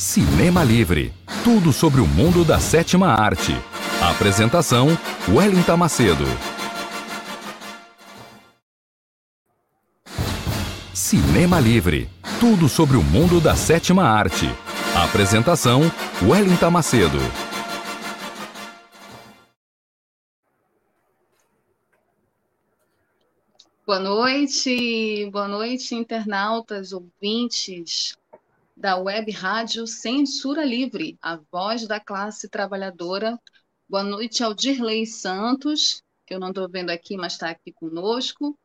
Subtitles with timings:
[0.00, 1.12] Cinema Livre
[1.44, 3.52] tudo sobre o mundo da sétima arte.
[4.00, 4.88] Apresentação:
[5.28, 6.24] Wellington Macedo.
[10.94, 12.08] Cinema Livre
[12.40, 14.46] tudo sobre o mundo da sétima arte.
[14.96, 15.82] Apresentação:
[16.22, 17.18] Wellington Macedo.
[23.86, 28.18] Boa noite, boa noite, internautas, ouvintes
[28.80, 33.38] da Web Rádio Censura Livre, a voz da classe trabalhadora.
[33.86, 38.58] Boa noite ao Dirley Santos, que eu não estou vendo aqui, mas está aqui conosco.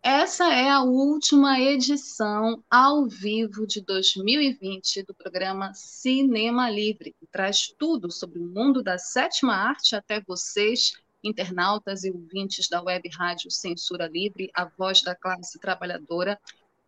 [0.00, 7.74] Essa é a última edição ao vivo de 2020 do programa Cinema Livre, que traz
[7.76, 13.50] tudo sobre o mundo da sétima arte até vocês, internautas e ouvintes da Web Rádio
[13.50, 16.40] Censura Livre, a voz da classe trabalhadora,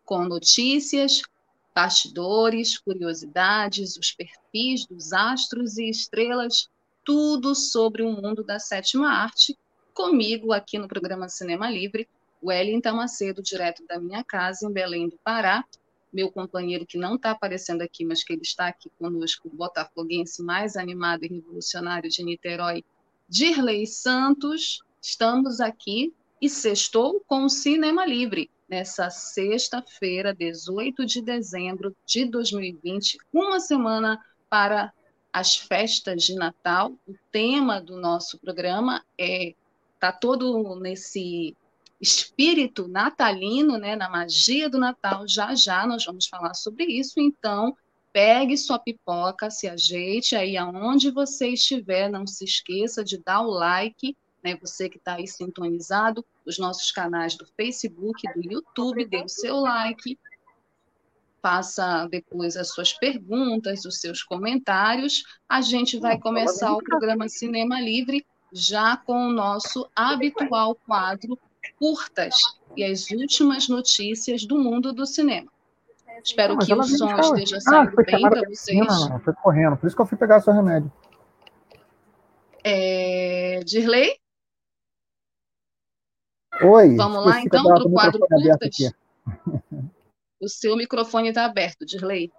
[0.05, 1.21] com notícias,
[1.73, 6.69] bastidores, curiosidades, os perfis dos astros e estrelas,
[7.03, 9.57] tudo sobre o mundo da sétima arte,
[9.93, 12.07] comigo aqui no programa Cinema Livre,
[12.43, 15.63] Wellington Macedo, direto da minha casa em Belém do Pará,
[16.11, 20.43] meu companheiro que não está aparecendo aqui, mas que ele está aqui conosco, o botafoguense
[20.43, 22.83] mais animado e revolucionário de Niterói,
[23.29, 31.93] Dirley Santos, estamos aqui e sextou com o Cinema Livre, nessa sexta-feira, 18 de dezembro
[32.05, 34.17] de 2020, uma semana
[34.49, 34.93] para
[35.33, 36.93] as festas de Natal.
[37.05, 39.53] O tema do nosso programa é
[39.99, 41.53] tá todo nesse
[41.99, 45.27] espírito natalino, né, na magia do Natal.
[45.27, 47.75] Já já nós vamos falar sobre isso, então
[48.13, 53.51] pegue sua pipoca, se ajeite aí aonde você estiver, não se esqueça de dar o
[53.51, 59.23] like né, você que está aí sintonizado, os nossos canais do Facebook, do YouTube, dê
[59.23, 60.17] o seu like,
[61.41, 65.23] faça depois as suas perguntas, os seus comentários.
[65.49, 71.37] A gente vai começar o programa Cinema Livre já com o nosso habitual quadro
[71.77, 72.35] Curtas
[72.75, 75.51] e as últimas notícias do mundo do cinema.
[76.23, 78.87] Espero que o som esteja ah, saindo ah, bem para vocês.
[78.87, 80.91] Não, não, foi correndo, por isso que eu fui pegar seu remédio.
[82.63, 83.61] É...
[83.65, 84.20] Dirley?
[86.59, 86.95] Oi.
[86.95, 88.93] Vamos lá, então, para o quadro curtas.
[90.39, 92.31] O seu microfone está aberto, Dirley.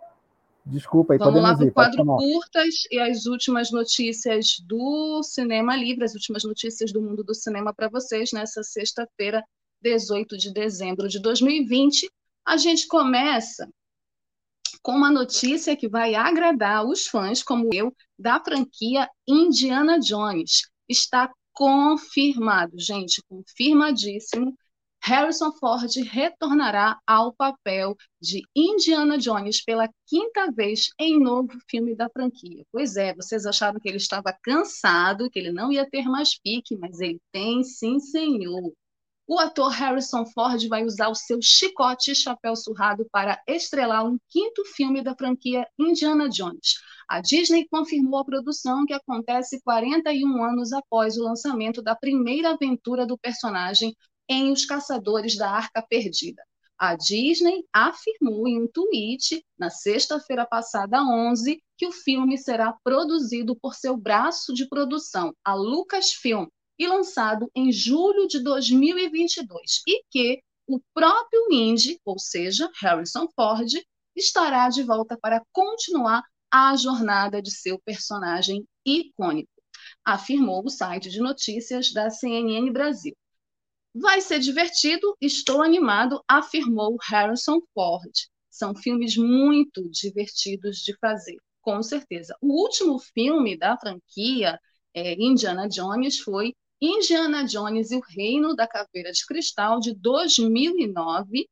[0.65, 6.05] Desculpa, aí Vamos lá para o quadro curtas e as últimas notícias do Cinema Livre,
[6.05, 9.45] as últimas notícias do mundo do cinema para vocês nessa sexta-feira,
[9.81, 12.09] 18 de dezembro de 2020.
[12.47, 13.69] A gente começa
[14.83, 20.69] com uma notícia que vai agradar os fãs, como eu, da franquia Indiana Jones.
[20.89, 24.57] Está confirmado, gente, confirmadíssimo.
[25.05, 32.09] Harrison Ford retornará ao papel de Indiana Jones pela quinta vez em novo filme da
[32.09, 32.65] franquia.
[32.71, 36.77] Pois é, vocês acharam que ele estava cansado, que ele não ia ter mais pique,
[36.77, 38.73] mas ele tem, sim, senhor.
[39.33, 44.19] O ator Harrison Ford vai usar o seu chicote e chapéu surrado para estrelar um
[44.29, 46.75] quinto filme da franquia Indiana Jones.
[47.09, 53.07] A Disney confirmou a produção que acontece 41 anos após o lançamento da primeira aventura
[53.07, 53.97] do personagem
[54.29, 56.43] em Os Caçadores da Arca Perdida.
[56.79, 63.57] A Disney afirmou em um tweet, na sexta-feira passada, 11, que o filme será produzido
[63.57, 70.43] por seu braço de produção, a Lucasfilm, e lançado em julho de 2022, e que
[70.67, 73.69] o próprio Indy, ou seja, Harrison Ford,
[74.17, 79.51] estará de volta para continuar a jornada de seu personagem icônico,
[80.05, 83.17] afirmou o site de notícias da CNN Brasil.
[83.95, 88.13] Vai ser divertido, estou animado, afirmou Harrison Ford.
[88.51, 92.37] São filmes muito divertidos de fazer, com certeza.
[92.41, 94.59] O último filme da franquia
[94.95, 96.55] é, Indiana Jones foi
[96.85, 101.49] Indiana Jones e o Reino da Caveira de Cristal, de 2009,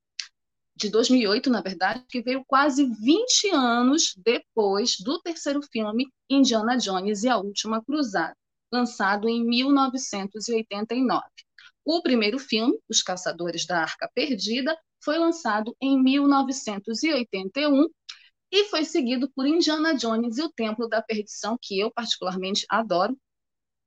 [0.74, 7.22] de 2008, na verdade, que veio quase 20 anos depois do terceiro filme Indiana Jones
[7.22, 8.36] e a Última Cruzada,
[8.72, 11.24] lançado em 1989.
[11.84, 17.86] O primeiro filme, Os Caçadores da Arca Perdida, foi lançado em 1981
[18.50, 23.16] e foi seguido por Indiana Jones e o Templo da Perdição, que eu particularmente adoro.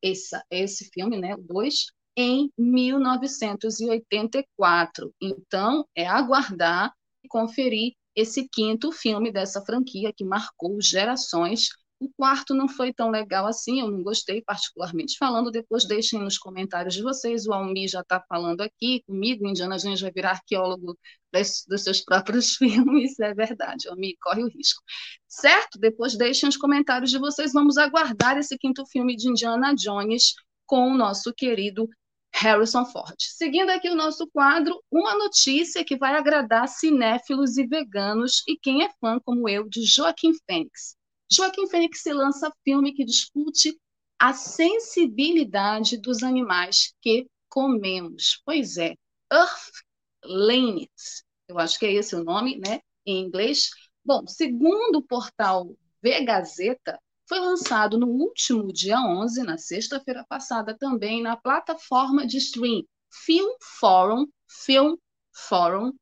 [0.03, 1.85] Esse, esse filme, né, o 2,
[2.15, 5.13] em 1984.
[5.21, 11.69] Então, é aguardar e conferir esse quinto filme dessa franquia que marcou gerações,
[12.03, 15.50] O quarto não foi tão legal assim, eu não gostei particularmente falando.
[15.50, 17.47] Depois deixem nos comentários de vocês.
[17.47, 19.47] O Almi já está falando aqui comigo.
[19.47, 20.97] Indiana Jones vai virar arqueólogo
[21.31, 23.17] dos, dos seus próprios filmes.
[23.21, 24.83] É verdade, Almi, corre o risco.
[25.29, 25.79] Certo?
[25.79, 27.53] Depois deixem os comentários de vocês.
[27.53, 30.33] Vamos aguardar esse quinto filme de Indiana Jones
[30.65, 31.88] com o nosso querido
[32.33, 33.15] Harrison Ford.
[33.17, 38.83] Seguindo aqui o nosso quadro, uma notícia que vai agradar cinéfilos e veganos e quem
[38.83, 40.97] é fã como eu de Joaquim Fênix.
[41.35, 43.75] Joaquim Fênix lança filme que discute
[44.19, 48.39] a sensibilidade dos animais que comemos.
[48.45, 48.95] Pois é,
[49.31, 53.71] Earthlings, eu acho que é esse o nome, né, em inglês.
[54.06, 61.24] Bom, segundo o portal V-Gazeta, foi lançado no último dia 11, na sexta-feira passada, também
[61.24, 62.83] na plataforma de stream
[63.25, 64.95] Film Forum, Film
[65.33, 65.94] Forum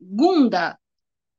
[0.00, 0.78] Gunda,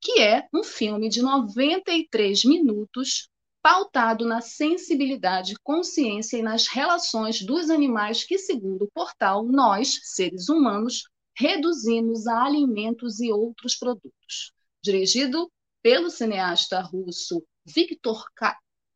[0.02, 3.30] que é um filme de 93 minutos
[3.68, 10.48] pautado na sensibilidade, consciência e nas relações dos animais que, segundo o portal, nós, seres
[10.48, 11.04] humanos,
[11.38, 14.54] reduzimos a alimentos e outros produtos.
[14.82, 18.24] Dirigido pelo cineasta russo Viktor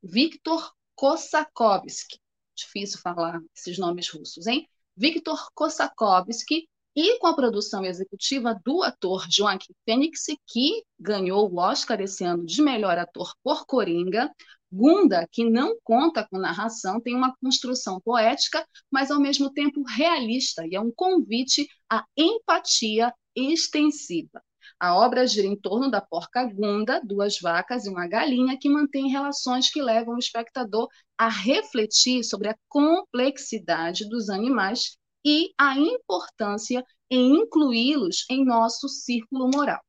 [0.02, 2.18] Viktor Kosakovsky.
[2.56, 4.70] Difícil falar esses nomes russos, hein?
[4.96, 12.02] Viktor Kosakovsky e com a produção executiva do ator Joaquim Phoenix, que ganhou o Oscar
[12.02, 14.30] esse ano de melhor ator por Coringa.
[14.74, 20.66] Gunda, que não conta com narração, tem uma construção poética, mas ao mesmo tempo realista,
[20.66, 24.42] e é um convite à empatia extensiva.
[24.80, 29.10] A obra gira em torno da porca gunda, duas vacas e uma galinha que mantém
[29.10, 36.84] relações que levam o espectador a refletir sobre a complexidade dos animais e a importância
[37.10, 39.82] em incluí-los em nosso círculo moral.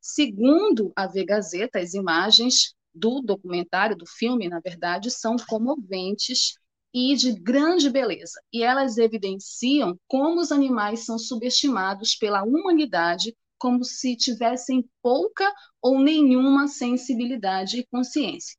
[0.00, 6.54] Segundo a V Gazeta, as imagens do documentário, do filme, na verdade, são comoventes
[6.94, 13.84] e de grande beleza, e elas evidenciam como os animais são subestimados pela humanidade como
[13.84, 15.52] se tivessem pouca
[15.82, 18.56] ou nenhuma sensibilidade e consciência.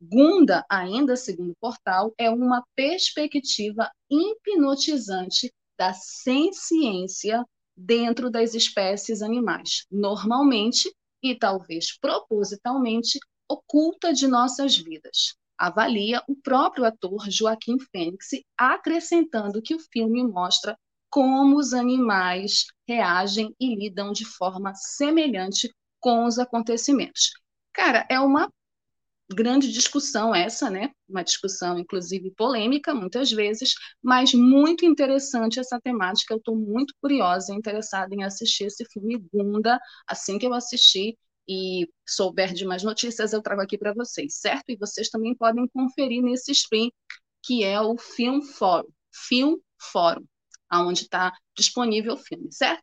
[0.00, 7.42] Gunda, ainda segundo o portal, é uma perspectiva hipnotizante da ciência
[7.74, 13.18] dentro das espécies animais, normalmente e talvez propositalmente
[13.48, 15.34] oculta de nossas vidas.
[15.56, 20.76] Avalia o próprio ator Joaquim Fênix, acrescentando que o filme mostra
[21.08, 27.30] como os animais reagem e lidam de forma semelhante com os acontecimentos.
[27.72, 28.52] Cara, é uma
[29.34, 30.90] grande discussão essa, né?
[31.08, 36.34] Uma discussão, inclusive, polêmica, muitas vezes, mas muito interessante essa temática.
[36.34, 39.78] Eu estou muito curiosa, interessada em assistir esse filme Gunda.
[40.06, 41.16] Assim que eu assistir
[41.48, 44.70] e souber de mais notícias, eu trago aqui para vocês, certo?
[44.70, 46.90] E vocês também podem conferir nesse stream,
[47.42, 48.88] que é o Film Forum.
[49.12, 49.56] Film
[49.90, 50.24] Forum
[50.70, 52.82] aonde está disponível o filme, certo?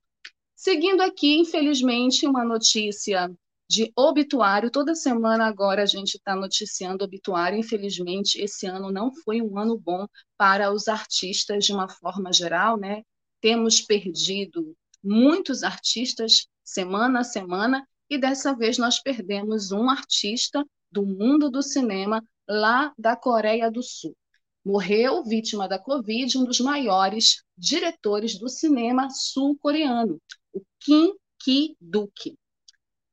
[0.54, 3.32] Seguindo aqui, infelizmente, uma notícia
[3.70, 4.72] de obituário.
[4.72, 7.58] Toda semana agora a gente está noticiando obituário.
[7.58, 10.08] Infelizmente, esse ano não foi um ano bom
[10.38, 13.04] para os artistas de uma forma geral, né?
[13.42, 21.06] Temos perdido muitos artistas semana a semana e dessa vez nós perdemos um artista do
[21.06, 24.16] mundo do cinema lá da Coreia do Sul.
[24.64, 30.20] Morreu vítima da Covid um dos maiores diretores do cinema sul-coreano,
[30.54, 32.36] o Kim Ki-duk.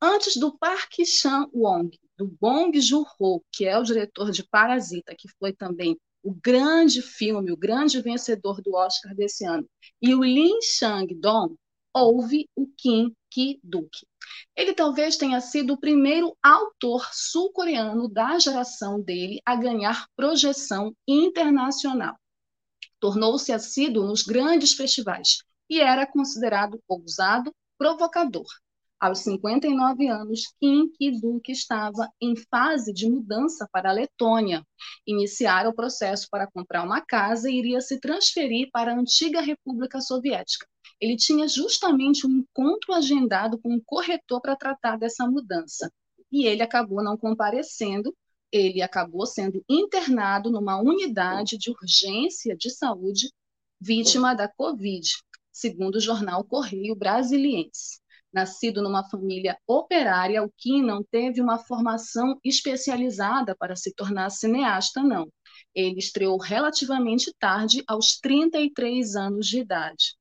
[0.06, 5.50] Antes do Park Chan-won, do Bong Joon-ho, que é o diretor de Parasita, que foi
[5.50, 9.66] também o grande filme, o grande vencedor do Oscar desse ano,
[10.02, 11.54] e o Lin Chang-dong,
[11.94, 13.88] houve o Kim Ki-duk.
[14.54, 22.14] Ele talvez tenha sido o primeiro autor sul-coreano da geração dele a ganhar projeção internacional.
[23.00, 28.44] Tornou-se assíduo nos grandes festivais e era considerado ousado, provocador.
[29.04, 34.64] Aos 59 anos, Kim Ki-duk estava em fase de mudança para a Letônia.
[35.06, 40.00] Iniciara o processo para comprar uma casa e iria se transferir para a antiga República
[40.00, 40.66] Soviética
[41.00, 45.92] ele tinha justamente um encontro agendado com um corretor para tratar dessa mudança.
[46.32, 48.14] E ele acabou não comparecendo,
[48.50, 53.28] ele acabou sendo internado numa unidade de urgência de saúde,
[53.78, 55.06] vítima da Covid,
[55.52, 58.02] segundo o jornal Correio Brasiliense.
[58.34, 65.02] Nascido numa família operária, o Kim não teve uma formação especializada para se tornar cineasta,
[65.02, 65.28] não.
[65.74, 70.16] Ele estreou relativamente tarde, aos 33 anos de idade.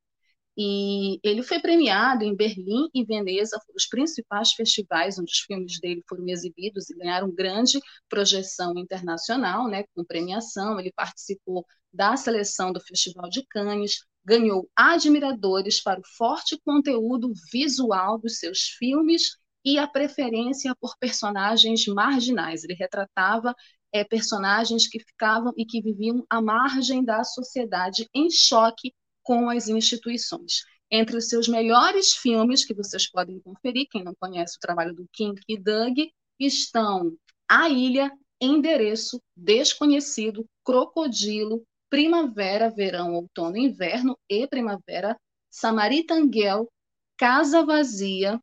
[0.55, 6.03] E ele foi premiado em Berlim e Veneza, os principais festivais onde os filmes dele
[6.07, 10.79] foram exibidos e ganharam grande projeção internacional, né, com premiação.
[10.79, 18.17] Ele participou da seleção do Festival de Cannes, ganhou admiradores para o forte conteúdo visual
[18.17, 22.63] dos seus filmes e a preferência por personagens marginais.
[22.63, 23.55] Ele retratava
[23.91, 29.67] é, personagens que ficavam e que viviam à margem da sociedade, em choque com as
[29.67, 30.63] instituições.
[30.91, 35.07] Entre os seus melhores filmes, que vocês podem conferir, quem não conhece o trabalho do
[35.11, 35.97] King e Doug,
[36.39, 37.15] estão
[37.47, 38.11] A Ilha,
[38.41, 41.63] Endereço, Desconhecido, Crocodilo,
[41.93, 45.15] Primavera, Verão, Outono, Inverno e Primavera,
[45.51, 46.67] Samaritanguel,
[47.15, 48.41] Casa Vazia,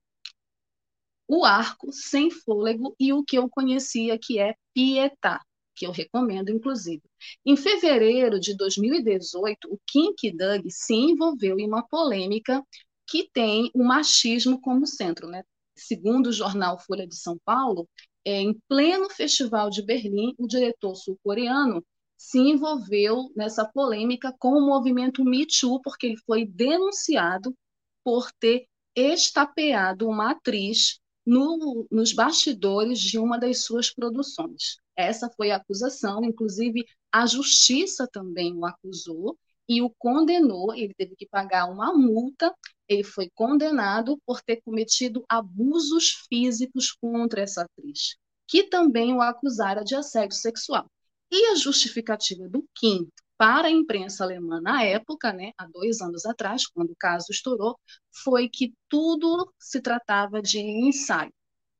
[1.26, 5.40] O Arco, Sem Fôlego e o que eu conhecia que é Pietá
[5.74, 7.02] que eu recomendo, inclusive.
[7.44, 12.64] Em fevereiro de 2018, o Kink Doug se envolveu em uma polêmica
[13.04, 15.26] que tem o machismo como centro.
[15.26, 15.42] Né?
[15.74, 17.88] Segundo o jornal Folha de São Paulo,
[18.24, 21.84] é, em pleno Festival de Berlim, o diretor sul-coreano
[22.20, 27.56] se envolveu nessa polêmica com o movimento Me Too, porque ele foi denunciado
[28.04, 34.76] por ter estapeado uma atriz no, nos bastidores de uma das suas produções.
[34.94, 41.16] Essa foi a acusação, inclusive a justiça também o acusou e o condenou, ele teve
[41.16, 42.54] que pagar uma multa,
[42.86, 49.82] ele foi condenado por ter cometido abusos físicos contra essa atriz, que também o acusara
[49.82, 50.86] de assédio sexual.
[51.30, 53.08] E a justificativa do Kim
[53.38, 57.78] para a imprensa alemã na época, né, há dois anos atrás, quando o caso estourou,
[58.22, 61.32] foi que tudo se tratava de ensaio.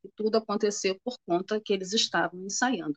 [0.02, 2.96] E tudo aconteceu por conta que eles estavam ensaiando.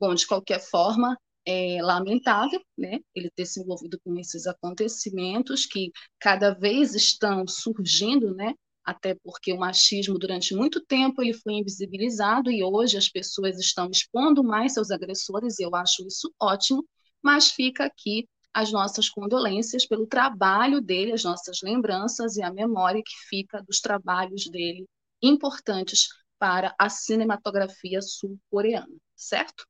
[0.00, 1.16] Bom, de qualquer forma,
[1.46, 8.34] é lamentável, né, ele ter se envolvido com esses acontecimentos que cada vez estão surgindo,
[8.34, 13.58] né, até porque o machismo durante muito tempo ele foi invisibilizado e hoje as pessoas
[13.58, 16.84] estão expondo mais seus agressores, e eu acho isso ótimo,
[17.22, 23.02] mas fica aqui as nossas condolências pelo trabalho dele, as nossas lembranças e a memória
[23.04, 24.86] que fica dos trabalhos dele
[25.22, 26.08] importantes
[26.38, 29.64] para a cinematografia sul-coreana, certo?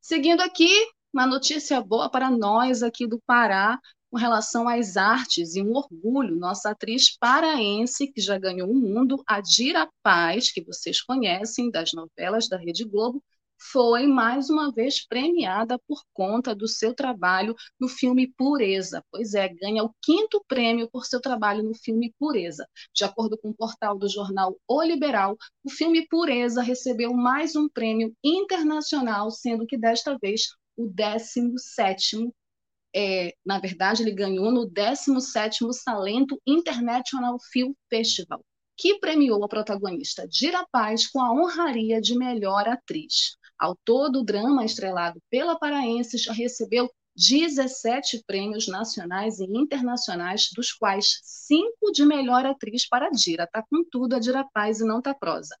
[0.00, 0.70] Seguindo aqui,
[1.12, 3.78] uma notícia boa para nós aqui do Pará
[4.10, 6.36] com relação às artes e um orgulho.
[6.36, 11.92] Nossa atriz paraense, que já ganhou o mundo, a Dira Paz, que vocês conhecem das
[11.92, 13.22] novelas da Rede Globo,
[13.60, 19.04] foi mais uma vez premiada por conta do seu trabalho no filme Pureza.
[19.10, 22.68] Pois é, ganha o quinto prêmio por seu trabalho no filme Pureza.
[22.94, 27.68] De acordo com o portal do jornal O Liberal, o filme Pureza recebeu mais um
[27.68, 30.42] prêmio internacional, sendo que desta vez
[30.76, 32.32] o 17
[32.94, 38.44] é, na verdade, ele ganhou no 17º Salento International Film Festival,
[38.76, 43.36] que premiou a protagonista Dira Paz com a honraria de melhor atriz.
[43.58, 50.72] Ao todo, o drama estrelado pela paraense já recebeu 17 prêmios nacionais e internacionais, dos
[50.72, 53.48] quais cinco de melhor atriz para Dira.
[53.50, 55.56] Tá com tudo a Dira Paz e não tá prosa.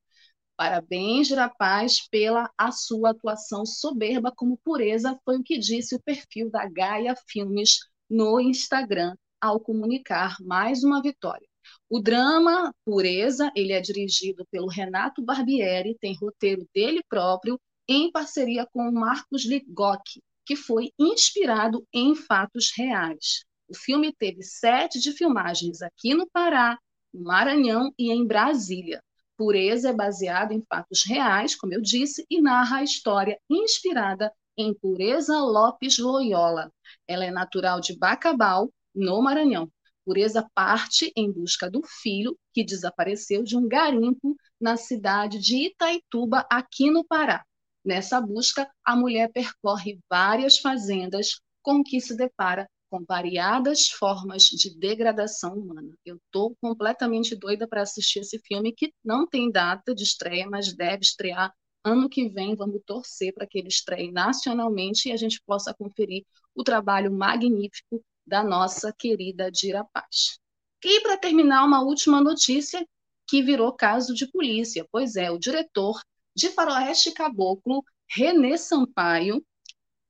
[0.58, 6.02] Parabéns, Dira Paz, pela a sua atuação soberba como pureza, foi o que disse o
[6.02, 7.78] perfil da Gaia Filmes
[8.10, 11.46] no Instagram ao comunicar mais uma vitória.
[11.88, 18.66] O drama Pureza, ele é dirigido pelo Renato Barbieri, tem roteiro dele próprio em parceria
[18.66, 20.02] com o Marcos Ligoc,
[20.44, 23.44] que foi inspirado em fatos reais.
[23.68, 26.76] O filme teve sete de filmagens aqui no Pará,
[27.14, 29.00] no Maranhão e em Brasília.
[29.38, 34.74] Pureza é baseado em fatos reais, como eu disse, e narra a história inspirada em
[34.74, 36.72] Pureza Lopes Loyola.
[37.06, 39.70] Ela é natural de Bacabal, no Maranhão.
[40.04, 46.44] Pureza parte em busca do filho que desapareceu de um garimpo na cidade de Itaituba,
[46.50, 47.44] aqui no Pará.
[47.84, 54.76] Nessa busca, a mulher percorre várias fazendas com que se depara com variadas formas de
[54.78, 55.92] degradação humana.
[56.04, 60.72] Eu estou completamente doida para assistir esse filme, que não tem data de estreia, mas
[60.74, 61.52] deve estrear
[61.84, 62.56] ano que vem.
[62.56, 68.02] Vamos torcer para que ele estreie nacionalmente e a gente possa conferir o trabalho magnífico
[68.26, 70.38] da nossa querida Dira Paz.
[70.84, 72.86] E para terminar, uma última notícia
[73.26, 74.86] que virou caso de polícia.
[74.90, 76.00] Pois é, o diretor
[76.34, 79.44] de Faroeste Caboclo, Renê Sampaio,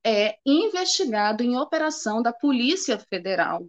[0.05, 3.65] é investigado em operação da Polícia Federal.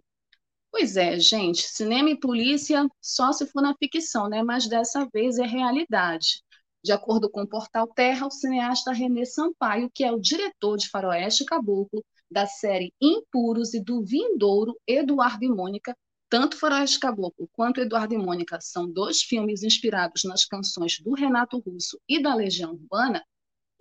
[0.71, 4.41] Pois é, gente, cinema e polícia só se for na ficção, né?
[4.41, 6.41] Mas dessa vez é realidade.
[6.83, 10.89] De acordo com o portal Terra, o cineasta Renê Sampaio, que é o diretor de
[10.89, 15.95] Faroeste Caboclo, da série Impuros e do Vindouro, Eduardo e Mônica,
[16.31, 21.59] Tanto Faroeste Caboclo quanto Eduardo e Mônica são dois filmes inspirados nas canções do Renato
[21.59, 23.21] Russo e da Legião Urbana,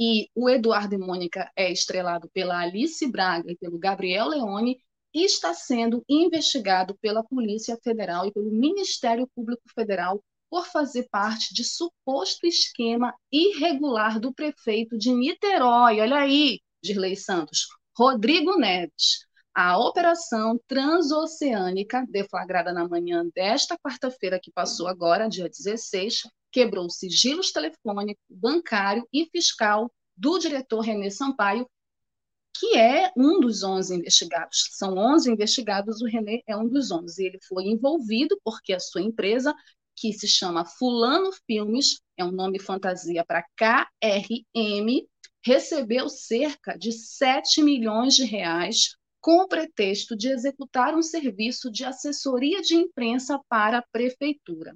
[0.01, 4.79] e o Eduardo e Mônica é estrelado pela Alice Braga e pelo Gabriel Leone,
[5.13, 11.53] e está sendo investigado pela Polícia Federal e pelo Ministério Público Federal por fazer parte
[11.53, 16.01] de suposto esquema irregular do prefeito de Niterói.
[16.01, 17.67] Olha aí, Dirley Santos,
[17.97, 19.27] Rodrigo Neves.
[19.55, 27.51] A operação transoceânica, deflagrada na manhã desta quarta-feira que passou agora, dia 16, quebrou sigilos
[27.51, 31.69] telefônico, bancário e fiscal do diretor René Sampaio,
[32.55, 34.69] que é um dos 11 investigados.
[34.73, 37.25] São 11 investigados, o René é um dos 11.
[37.25, 39.53] Ele foi envolvido porque a sua empresa,
[39.97, 45.07] que se chama Fulano Filmes, é um nome fantasia para KRM,
[45.45, 51.85] recebeu cerca de 7 milhões de reais com o pretexto de executar um serviço de
[51.85, 54.75] assessoria de imprensa para a prefeitura.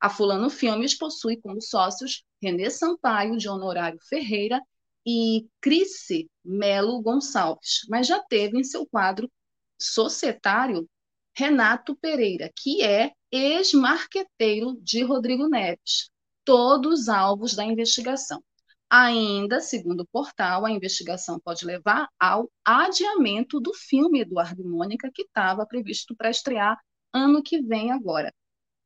[0.00, 4.60] A Fulano Filmes possui como sócios Renê Sampaio, de Honorário Ferreira,
[5.06, 9.30] e Crice Melo Gonçalves, mas já teve em seu quadro
[9.78, 10.88] societário
[11.34, 16.10] Renato Pereira, que é ex-marqueteiro de Rodrigo Neves,
[16.44, 18.42] todos alvos da investigação.
[18.90, 25.10] Ainda, segundo o portal, a investigação pode levar ao adiamento do filme Eduardo e Mônica,
[25.14, 26.76] que estava previsto para estrear
[27.12, 28.32] ano que vem agora.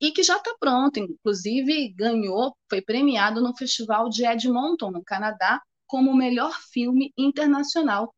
[0.00, 5.62] E que já está pronto, inclusive ganhou, foi premiado no Festival de Edmonton, no Canadá,
[5.86, 8.14] como o melhor filme internacional,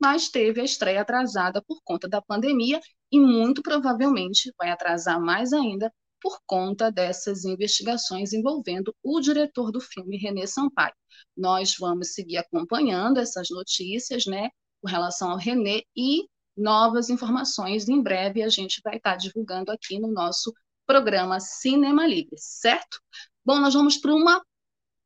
[0.00, 5.52] mas teve a estreia atrasada por conta da pandemia e muito provavelmente vai atrasar mais
[5.52, 10.94] ainda por conta dessas investigações envolvendo o diretor do filme, René Sampaio.
[11.36, 14.50] Nós vamos seguir acompanhando essas notícias, né,
[14.80, 16.26] com relação ao René e
[16.56, 20.52] novas informações em breve a gente vai estar divulgando aqui no nosso
[20.84, 22.98] programa Cinema Livre, certo?
[23.44, 24.42] Bom, nós vamos para uma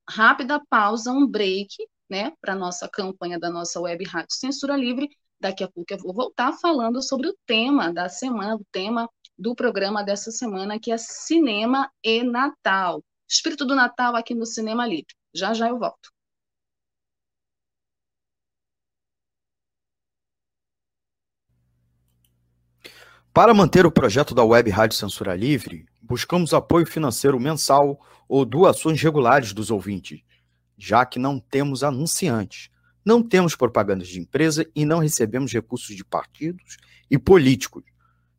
[0.09, 1.68] rápida pausa, um break,
[2.09, 5.09] né, para a nossa campanha da nossa web Rádio Censura Livre.
[5.40, 9.09] Daqui a pouco eu vou voltar falando sobre o tema da semana, o tema
[9.42, 13.02] do programa dessa semana, que é Cinema e Natal.
[13.28, 15.12] Espírito do Natal aqui no Cinema Livre.
[15.35, 16.12] Já já eu volto.
[23.35, 29.02] Para manter o projeto da Web Rádio Censura Livre, buscamos apoio financeiro mensal ou doações
[29.02, 30.20] regulares dos ouvintes,
[30.78, 32.70] já que não temos anunciantes,
[33.05, 36.76] não temos propagandas de empresa e não recebemos recursos de partidos
[37.11, 37.91] e políticos.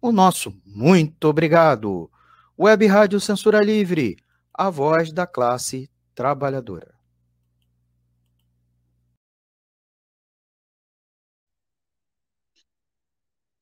[0.00, 2.08] O nosso muito obrigado.
[2.56, 4.16] Web Rádio Censura Livre,
[4.54, 6.94] a voz da classe trabalhadora.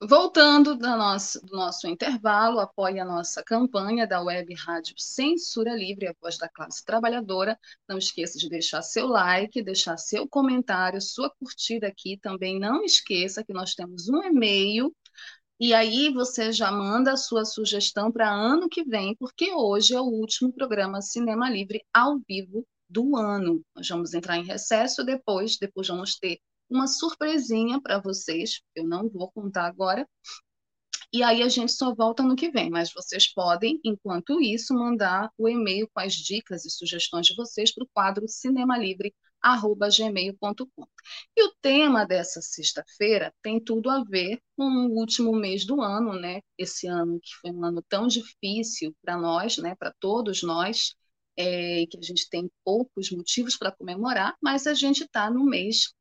[0.03, 6.07] Voltando do nosso, do nosso intervalo, apoie a nossa campanha da Web Rádio Censura Livre,
[6.07, 7.59] a voz da classe trabalhadora.
[7.89, 12.19] Não esqueça de deixar seu like, deixar seu comentário, sua curtida aqui.
[12.19, 14.95] Também não esqueça que nós temos um e-mail
[15.59, 20.01] e aí você já manda a sua sugestão para ano que vem, porque hoje é
[20.01, 23.63] o último programa Cinema Livre ao vivo do ano.
[23.75, 26.39] Nós vamos entrar em recesso depois, depois vamos ter
[26.69, 30.07] uma surpresinha para vocês, eu não vou contar agora.
[31.13, 35.31] E aí a gente só volta no que vem, mas vocês podem, enquanto isso, mandar
[35.39, 38.27] o e-mail com as dicas e sugestões de vocês para o quadro
[39.45, 40.87] cinemalivre@gmail.com.
[41.37, 46.13] E o tema dessa sexta-feira tem tudo a ver com o último mês do ano,
[46.19, 46.41] né?
[46.59, 49.75] Esse ano que foi um ano tão difícil para nós, né?
[49.77, 50.95] Para todos nós.
[51.39, 55.93] É, que a gente tem poucos motivos para comemorar, mas a gente está no mês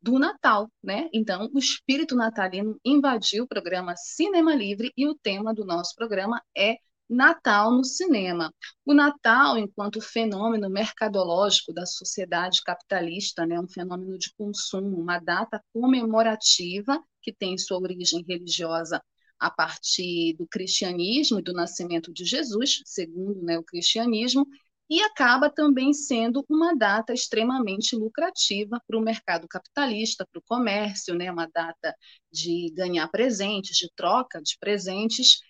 [0.00, 1.08] do Natal, né?
[1.12, 6.40] Então, o espírito natalino invadiu o programa Cinema Livre e o tema do nosso programa
[6.56, 6.76] é
[7.08, 8.52] Natal no cinema.
[8.84, 15.62] O Natal, enquanto fenômeno mercadológico da sociedade capitalista, né, um fenômeno de consumo, uma data
[15.72, 19.02] comemorativa que tem sua origem religiosa
[19.38, 24.46] a partir do cristianismo e do nascimento de Jesus, segundo né, o cristianismo,
[24.90, 31.14] e acaba também sendo uma data extremamente lucrativa para o mercado capitalista, para o comércio,
[31.14, 31.30] né?
[31.30, 31.94] uma data
[32.32, 35.40] de ganhar presentes, de troca de presentes.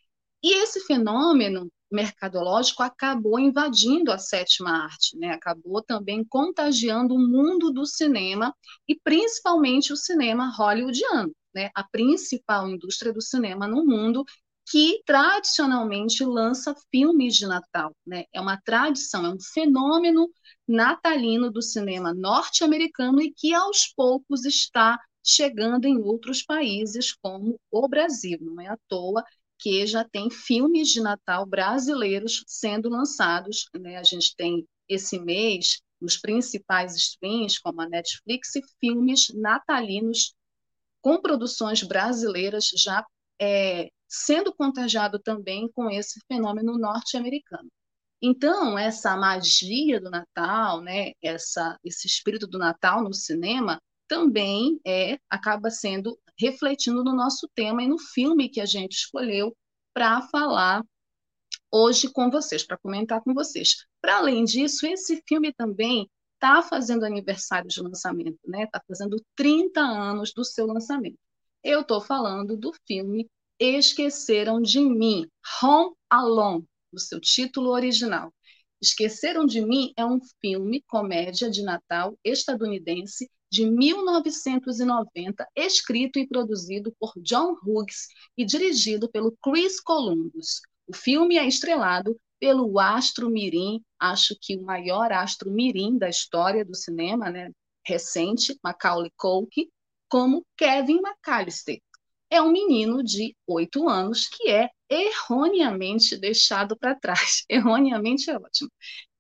[0.43, 5.31] E esse fenômeno mercadológico acabou invadindo a sétima arte, né?
[5.31, 8.55] acabou também contagiando o mundo do cinema
[8.87, 11.71] e principalmente o cinema hollywoodiano, né?
[11.75, 14.25] a principal indústria do cinema no mundo
[14.71, 17.97] que tradicionalmente lança filmes de Natal.
[18.07, 18.25] Né?
[18.33, 20.29] É uma tradição, é um fenômeno
[20.67, 27.89] natalino do cinema norte-americano e que aos poucos está chegando em outros países como o
[27.89, 28.39] Brasil.
[28.41, 29.25] Não é à toa
[29.59, 33.69] que já tem filmes de Natal brasileiros sendo lançados.
[33.79, 33.97] Né?
[33.97, 40.35] A gente tem esse mês nos principais streams, como a Netflix, filmes natalinos
[41.01, 43.05] com produções brasileiras já
[43.41, 47.69] é, sendo contagiado também com esse fenômeno norte-americano.
[48.21, 55.19] Então, essa magia do Natal, né, essa, esse espírito do Natal no cinema, também é
[55.31, 59.57] acaba sendo refletindo no nosso tema e no filme que a gente escolheu
[59.93, 60.85] para falar
[61.71, 63.85] hoje com vocês, para comentar com vocês.
[64.01, 68.65] Para além disso, esse filme também está fazendo aniversário de lançamento, né?
[68.65, 71.19] Está fazendo 30 anos do seu lançamento.
[71.63, 75.27] Eu estou falando do filme Esqueceram de Mim,
[75.61, 78.33] Home Alone, no seu título original.
[78.81, 86.95] Esqueceram de Mim é um filme comédia de Natal estadunidense de 1990, escrito e produzido
[86.99, 90.61] por John Hughes e dirigido pelo Chris Columbus.
[90.87, 96.65] O filme é estrelado pelo astro mirim, acho que o maior astro mirim da história
[96.65, 97.51] do cinema, né,
[97.85, 99.69] recente, Macaulay Culkin,
[100.09, 101.81] como Kevin McAllister.
[102.31, 107.45] É um menino de oito anos que é erroneamente deixado para trás.
[107.49, 108.71] Erroneamente é ótimo.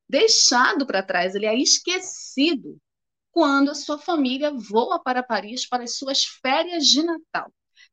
[0.08, 2.78] Deixado para trás, ele é esquecido
[3.30, 7.52] quando a sua família voa para Paris para as suas férias de Natal.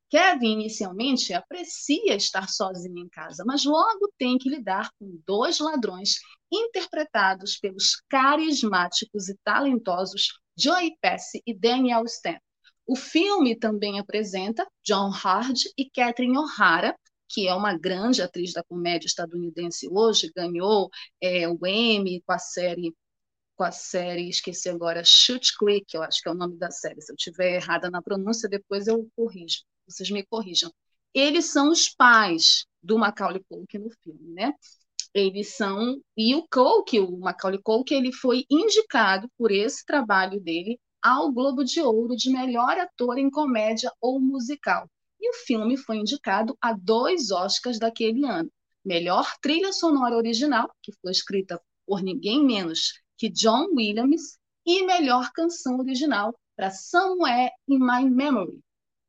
[0.09, 6.15] Kevin inicialmente aprecia estar sozinho em casa, mas logo tem que lidar com dois ladrões
[6.51, 12.39] interpretados pelos carismáticos e talentosos Joey Pesci e Daniel Stan.
[12.87, 16.95] O filme também apresenta John Hard e Catherine O'Hara,
[17.27, 20.89] que é uma grande atriz da comédia estadunidense hoje, ganhou
[21.21, 22.93] é, o Emmy com a série
[23.55, 27.01] com a série, esqueci agora, Shoot Click, eu acho que é o nome da série.
[27.01, 30.71] Se eu estiver errada na pronúncia, depois eu corrijo, vocês me corrijam.
[31.13, 34.53] Eles são os pais do Macaulay Culkin no filme, né?
[35.13, 40.77] Eles são e o Culkin, o Macaulay Culkin, ele foi indicado por esse trabalho dele
[41.01, 44.89] ao Globo de Ouro de melhor ator em comédia ou musical.
[45.25, 48.47] E o filme foi indicado a dois Oscars daquele ano:
[48.85, 55.31] melhor trilha sonora original, que foi escrita por ninguém menos que John Williams e melhor
[55.33, 58.59] canção original para Somewhere in My Memory.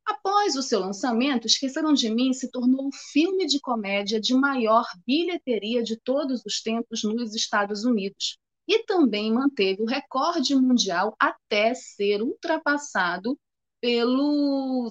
[0.07, 4.87] Após o seu lançamento, Esqueceram de Mim se tornou o filme de comédia de maior
[5.07, 11.75] bilheteria de todos os tempos nos Estados Unidos e também manteve o recorde mundial até
[11.75, 13.39] ser ultrapassado
[13.83, 14.91] pelo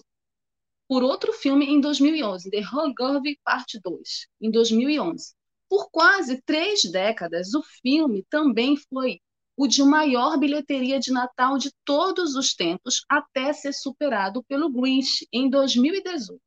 [0.87, 5.33] por outro filme em 2011, The Hangover Parte 2, em 2011.
[5.67, 9.19] Por quase três décadas, o filme também foi
[9.57, 15.27] o de maior bilheteria de Natal de todos os tempos, até ser superado pelo Grinch
[15.31, 16.39] em 2018.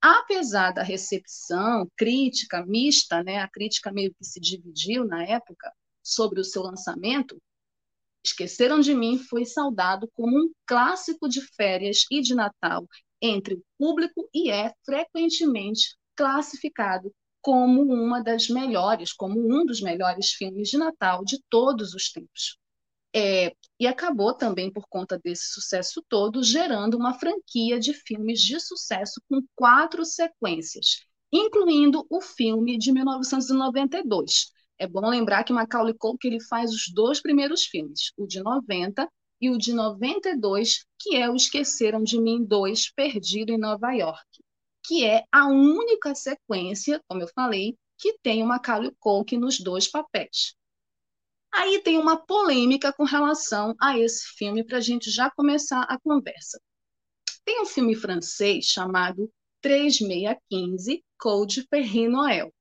[0.00, 6.40] Apesar da recepção crítica mista, né, a crítica meio que se dividiu na época sobre
[6.40, 7.36] o seu lançamento,
[8.26, 12.84] Esqueceram de Mim foi saudado como um clássico de férias e de Natal
[13.20, 20.32] entre o público e é frequentemente classificado como uma das melhores, como um dos melhores
[20.32, 22.58] filmes de Natal de todos os tempos.
[23.14, 28.58] É, e acabou também, por conta desse sucesso todo, gerando uma franquia de filmes de
[28.60, 34.50] sucesso com quatro sequências, incluindo o filme de 1992.
[34.78, 39.08] É bom lembrar que Macaulay Culkin ele faz os dois primeiros filmes, o de 90
[39.40, 44.26] e o de 92, que é o Esqueceram de Mim 2, Perdido em Nova York
[44.86, 49.88] que é a única sequência, como eu falei, que tem o Macaulay Culkin nos dois
[49.88, 50.54] papéis.
[51.52, 55.98] Aí tem uma polêmica com relação a esse filme para a gente já começar a
[55.98, 56.60] conversa.
[57.44, 62.52] Tem um filme francês chamado 3615 Code Perrin Noël.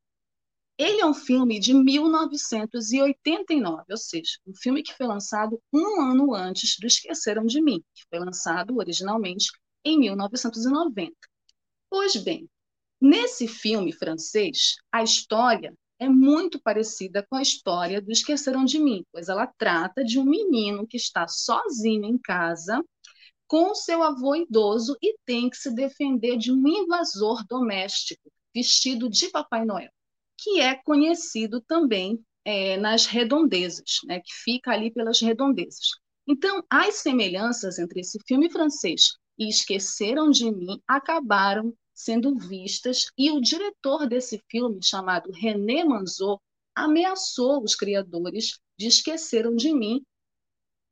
[0.77, 6.33] Ele é um filme de 1989, ou seja, um filme que foi lançado um ano
[6.33, 9.47] antes do Esqueceram de Mim, que foi lançado originalmente
[9.85, 11.15] em 1990.
[11.89, 12.49] Pois bem,
[12.99, 19.05] nesse filme francês, a história é muito parecida com a história do Esqueceram de Mim,
[19.13, 22.83] pois ela trata de um menino que está sozinho em casa
[23.47, 29.29] com seu avô idoso e tem que se defender de um invasor doméstico vestido de
[29.29, 29.91] Papai Noel,
[30.45, 35.89] que é conhecido também é, nas redondezas, né, que fica ali pelas redondezas.
[36.27, 43.31] Então, as semelhanças entre esse filme francês e Esqueceram de Mim acabaram sendo vistas, e
[43.31, 46.39] o diretor desse filme, chamado René Manzot,
[46.75, 50.03] ameaçou os criadores de Esqueceram de Mim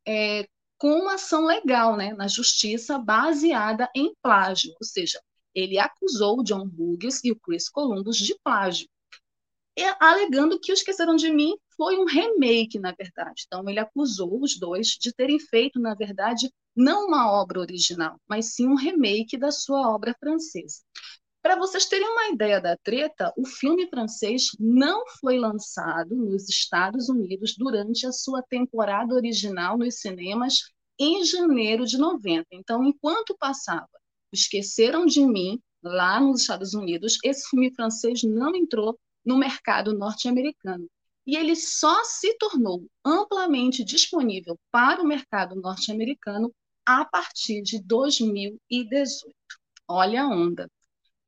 [0.07, 0.47] é,
[0.79, 5.21] com uma ação legal né, na justiça baseada em plágio, ou seja,
[5.53, 8.87] ele acusou o John Hughes e o Chris Columbus de plágio,
[9.99, 13.43] alegando que o Esqueceram de Mim foi um remake, na verdade.
[13.47, 18.53] Então, ele acusou os dois de terem feito, na verdade, não uma obra original, mas
[18.53, 20.81] sim um remake da sua obra francesa.
[21.41, 27.09] Para vocês terem uma ideia da treta, o filme francês não foi lançado nos Estados
[27.09, 32.45] Unidos durante a sua temporada original nos cinemas em janeiro de 90.
[32.51, 33.89] Então, enquanto passava
[34.31, 40.89] Esqueceram de Mim, lá nos Estados Unidos, esse filme francês não entrou no mercado norte-americano.
[41.25, 46.53] E ele só se tornou amplamente disponível para o mercado norte-americano
[46.85, 49.33] a partir de 2018.
[49.87, 50.69] Olha a onda.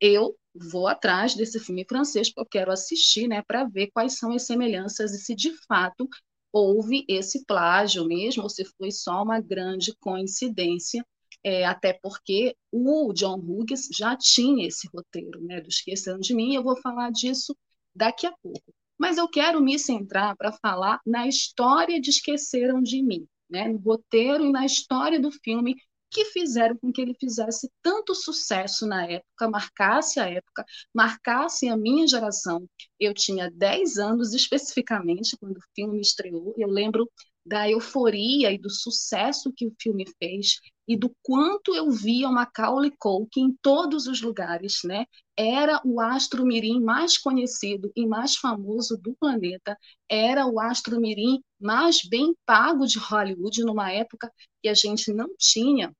[0.00, 4.32] Eu vou atrás desse filme francês porque eu quero assistir, né, para ver quais são
[4.32, 6.08] as semelhanças e se de fato
[6.52, 11.04] houve esse plágio mesmo ou se foi só uma grande coincidência,
[11.44, 16.52] é, até porque o John Hughes já tinha esse roteiro, né, do Esquecendo de Mim,
[16.52, 17.56] e eu vou falar disso
[17.96, 18.74] daqui a pouco.
[18.98, 23.78] Mas eu quero me centrar para falar na história de Esqueceram de Mim né, no
[23.78, 25.76] roteiro e na história do filme
[26.10, 31.76] que fizeram com que ele fizesse tanto sucesso na época, marcasse a época, marcasse a
[31.76, 32.66] minha geração.
[32.98, 36.54] Eu tinha 10 anos especificamente quando o filme estreou.
[36.56, 37.10] Eu lembro
[37.44, 42.92] da euforia e do sucesso que o filme fez e do quanto eu via Macaulay
[42.98, 45.06] Culkin em todos os lugares, né?
[45.36, 49.76] Era o astro mirim mais conhecido e mais famoso do planeta,
[50.08, 55.28] era o astro mirim mais bem pago de Hollywood numa época que a gente não
[55.38, 55.94] tinha,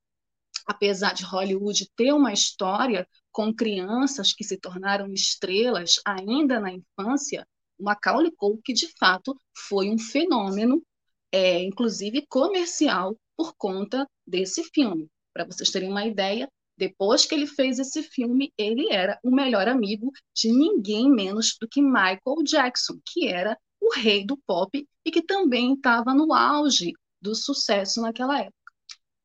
[0.66, 7.46] apesar de Hollywood ter uma história com crianças que se tornaram estrelas ainda na infância,
[7.78, 10.82] o Macaulay Culkin de fato foi um fenômeno
[11.30, 15.08] é, inclusive comercial, por conta desse filme.
[15.32, 19.68] Para vocês terem uma ideia, depois que ele fez esse filme, ele era o melhor
[19.68, 25.10] amigo de ninguém menos do que Michael Jackson, que era o rei do pop e
[25.10, 28.56] que também estava no auge do sucesso naquela época.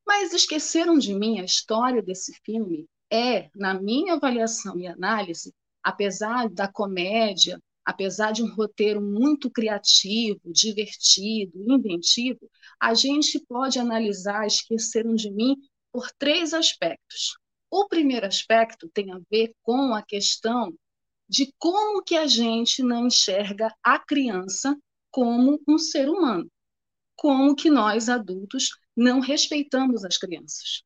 [0.06, 6.50] Mas esqueceram de mim a história desse filme é, na minha avaliação e análise, apesar
[6.50, 15.15] da comédia, apesar de um roteiro muito criativo, divertido, inventivo, a gente pode analisar Esqueceram
[15.15, 15.56] de Mim
[15.91, 17.38] por três aspectos.
[17.70, 20.74] O primeiro aspecto tem a ver com a questão
[21.28, 24.78] de como que a gente não enxerga a criança
[25.10, 26.50] como um ser humano,
[27.15, 30.84] como que nós adultos não respeitamos as crianças,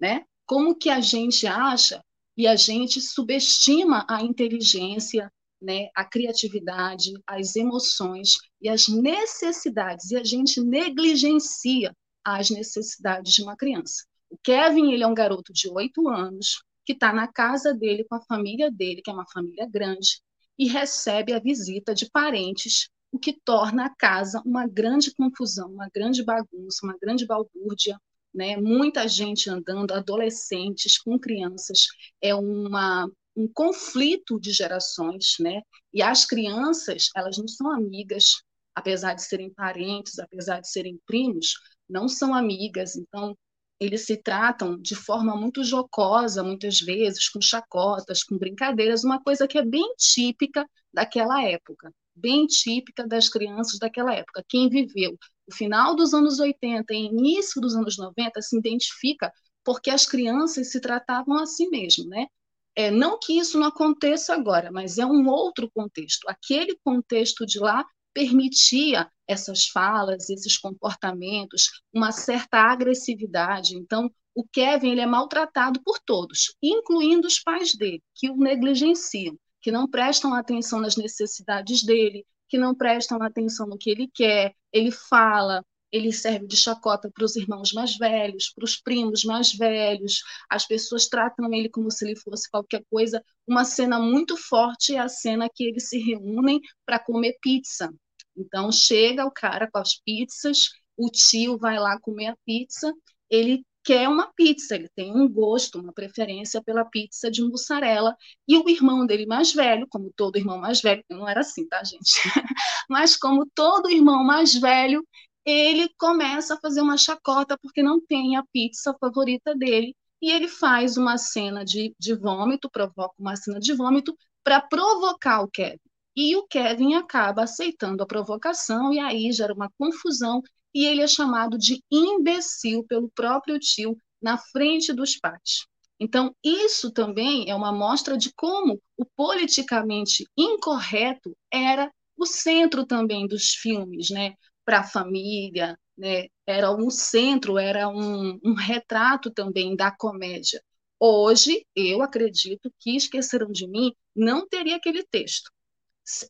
[0.00, 0.24] né?
[0.46, 2.02] Como que a gente acha
[2.36, 5.30] e a gente subestima a inteligência,
[5.62, 11.94] né, a criatividade, as emoções e as necessidades, e a gente negligencia
[12.24, 14.04] as necessidades de uma criança.
[14.28, 18.16] O Kevin ele é um garoto de oito anos que está na casa dele com
[18.16, 20.20] a família dele, que é uma família grande,
[20.58, 25.88] e recebe a visita de parentes, o que torna a casa uma grande confusão, uma
[25.94, 27.98] grande bagunça, uma grande balbúrdia,
[28.34, 28.56] né?
[28.56, 31.86] Muita gente andando, adolescentes com crianças,
[32.20, 35.62] é uma um conflito de gerações, né?
[35.92, 38.42] E as crianças, elas não são amigas,
[38.74, 41.54] apesar de serem parentes, apesar de serem primos,
[41.88, 42.96] não são amigas.
[42.96, 43.36] Então,
[43.80, 49.48] eles se tratam de forma muito jocosa, muitas vezes, com chacotas, com brincadeiras, uma coisa
[49.48, 54.44] que é bem típica daquela época, bem típica das crianças daquela época.
[54.48, 59.32] Quem viveu o final dos anos 80 e início dos anos 90 se identifica
[59.64, 62.26] porque as crianças se tratavam assim mesmo, né?
[62.74, 66.28] É, não que isso não aconteça agora, mas é um outro contexto.
[66.28, 73.76] Aquele contexto de lá permitia essas falas, esses comportamentos, uma certa agressividade.
[73.76, 79.36] Então, o Kevin ele é maltratado por todos, incluindo os pais dele, que o negligenciam,
[79.60, 84.54] que não prestam atenção nas necessidades dele, que não prestam atenção no que ele quer.
[84.72, 89.52] Ele fala, ele serve de chacota para os irmãos mais velhos, para os primos mais
[89.52, 93.22] velhos, as pessoas tratam ele como se ele fosse qualquer coisa.
[93.46, 97.92] Uma cena muito forte é a cena que eles se reúnem para comer pizza.
[98.36, 102.92] Então chega o cara com as pizzas, o tio vai lá comer a pizza,
[103.30, 108.56] ele quer uma pizza, ele tem um gosto, uma preferência pela pizza de mussarela, e
[108.56, 112.12] o irmão dele mais velho, como todo irmão mais velho, não era assim, tá, gente?
[112.88, 115.04] Mas como todo irmão mais velho,
[115.44, 120.46] ele começa a fazer uma chacota porque não tem a pizza favorita dele, e ele
[120.46, 125.78] faz uma cena de, de vômito, provoca uma cena de vômito para provocar o Kevin.
[126.14, 130.42] E o Kevin acaba aceitando a provocação, e aí gera uma confusão,
[130.74, 135.66] e ele é chamado de imbecil pelo próprio tio na frente dos pais.
[135.98, 143.26] Então, isso também é uma mostra de como o politicamente incorreto era o centro também
[143.26, 144.34] dos filmes, né?
[144.64, 146.26] Para a família, né?
[146.46, 150.62] Era um centro, era um, um retrato também da comédia.
[150.98, 155.50] Hoje, eu acredito que Esqueceram de Mim não teria aquele texto.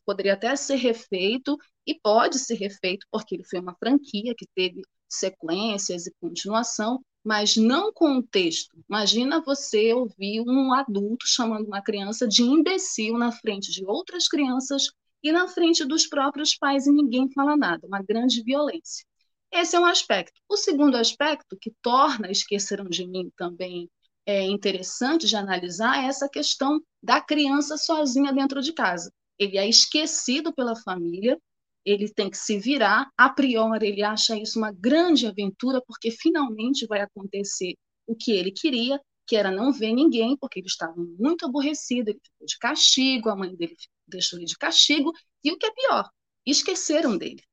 [0.05, 4.81] Poderia até ser refeito, e pode ser refeito, porque ele foi uma franquia que teve
[5.09, 8.75] sequências e continuação, mas não com o texto.
[8.89, 14.91] Imagina você ouvir um adulto chamando uma criança de imbecil na frente de outras crianças
[15.23, 19.05] e na frente dos próprios pais e ninguém fala nada, uma grande violência.
[19.51, 20.33] Esse é um aspecto.
[20.49, 23.89] O segundo aspecto, que torna Esqueceram de Mim também
[24.25, 29.11] é, interessante de analisar, é essa questão da criança sozinha dentro de casa.
[29.37, 31.37] Ele é esquecido pela família,
[31.85, 36.87] ele tem que se virar, a priori ele acha isso uma grande aventura, porque finalmente
[36.87, 37.75] vai acontecer
[38.07, 42.19] o que ele queria, que era não ver ninguém, porque ele estava muito aborrecido, ele
[42.23, 43.75] ficou de castigo, a mãe dele
[44.07, 45.11] deixou ele de castigo,
[45.43, 46.09] e o que é pior,
[46.45, 47.43] esqueceram dele.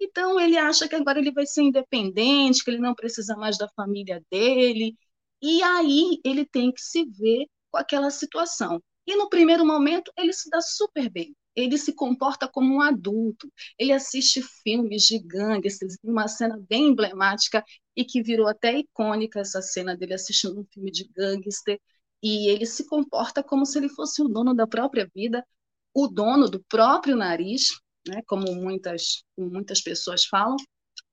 [0.00, 3.68] Então ele acha que agora ele vai ser independente, que ele não precisa mais da
[3.70, 4.96] família dele,
[5.42, 8.82] e aí ele tem que se ver com aquela situação.
[9.06, 11.34] E no primeiro momento ele se dá super bem.
[11.58, 13.52] Ele se comporta como um adulto.
[13.78, 17.64] Ele assiste filmes de gangsters, uma cena bem emblemática
[17.96, 21.80] e que virou até icônica essa cena dele assistindo um filme de gangster.
[22.22, 25.44] E ele se comporta como se ele fosse o dono da própria vida,
[25.92, 27.70] o dono do próprio nariz,
[28.06, 30.56] né, como muitas, muitas pessoas falam,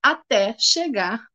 [0.01, 1.25] até chegar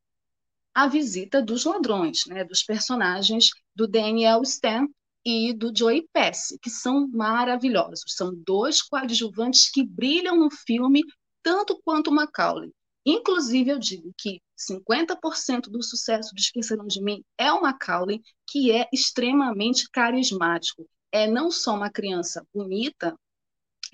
[0.72, 4.86] à visita dos ladrões, né, dos personagens do Daniel Stan
[5.24, 8.14] e do Joey Pesci, que são maravilhosos.
[8.16, 11.02] São dois coadjuvantes que brilham no filme
[11.42, 12.70] tanto quanto Macaulay.
[13.04, 18.70] Inclusive, eu digo que 50% do sucesso de Esqueceram de Mim é o Macaulay, que
[18.70, 20.86] é extremamente carismático.
[21.10, 23.16] É não só uma criança bonita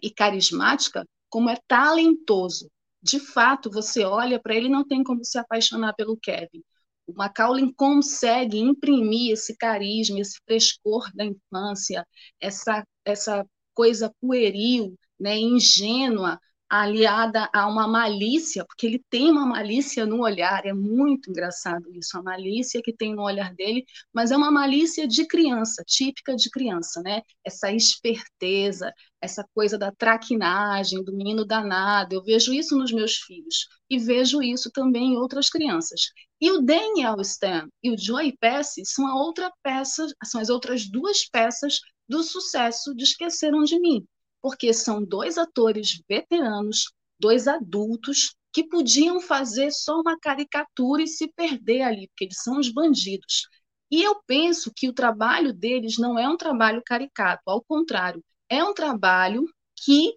[0.03, 2.71] e carismática, como é talentoso.
[3.01, 6.63] De fato, você olha para ele não tem como se apaixonar pelo Kevin.
[7.07, 12.07] O Macaulay consegue imprimir esse carisma, esse frescor da infância,
[12.41, 16.39] essa, essa coisa pueril, né, ingênua,
[16.69, 22.19] aliada a uma malícia, porque ele tem uma malícia no olhar, é muito engraçado isso,
[22.19, 26.51] a malícia que tem no olhar dele, mas é uma malícia de criança, típica de
[26.51, 27.23] criança, né?
[27.45, 33.69] Essa esperteza, essa coisa da traquinagem, do menino danado, eu vejo isso nos meus filhos
[33.89, 36.01] e vejo isso também em outras crianças.
[36.41, 40.89] E o Daniel Stan e o Joey Pesci são a outra peça, são as outras
[40.89, 44.07] duas peças do sucesso de Esqueceram de Mim
[44.47, 51.27] porque são dois atores veteranos, dois adultos, que podiam fazer só uma caricatura e se
[51.33, 53.49] perder ali, porque eles são os bandidos.
[53.91, 58.63] E eu penso que o trabalho deles não é um trabalho caricato, ao contrário, é
[58.63, 59.45] um trabalho
[59.85, 60.15] que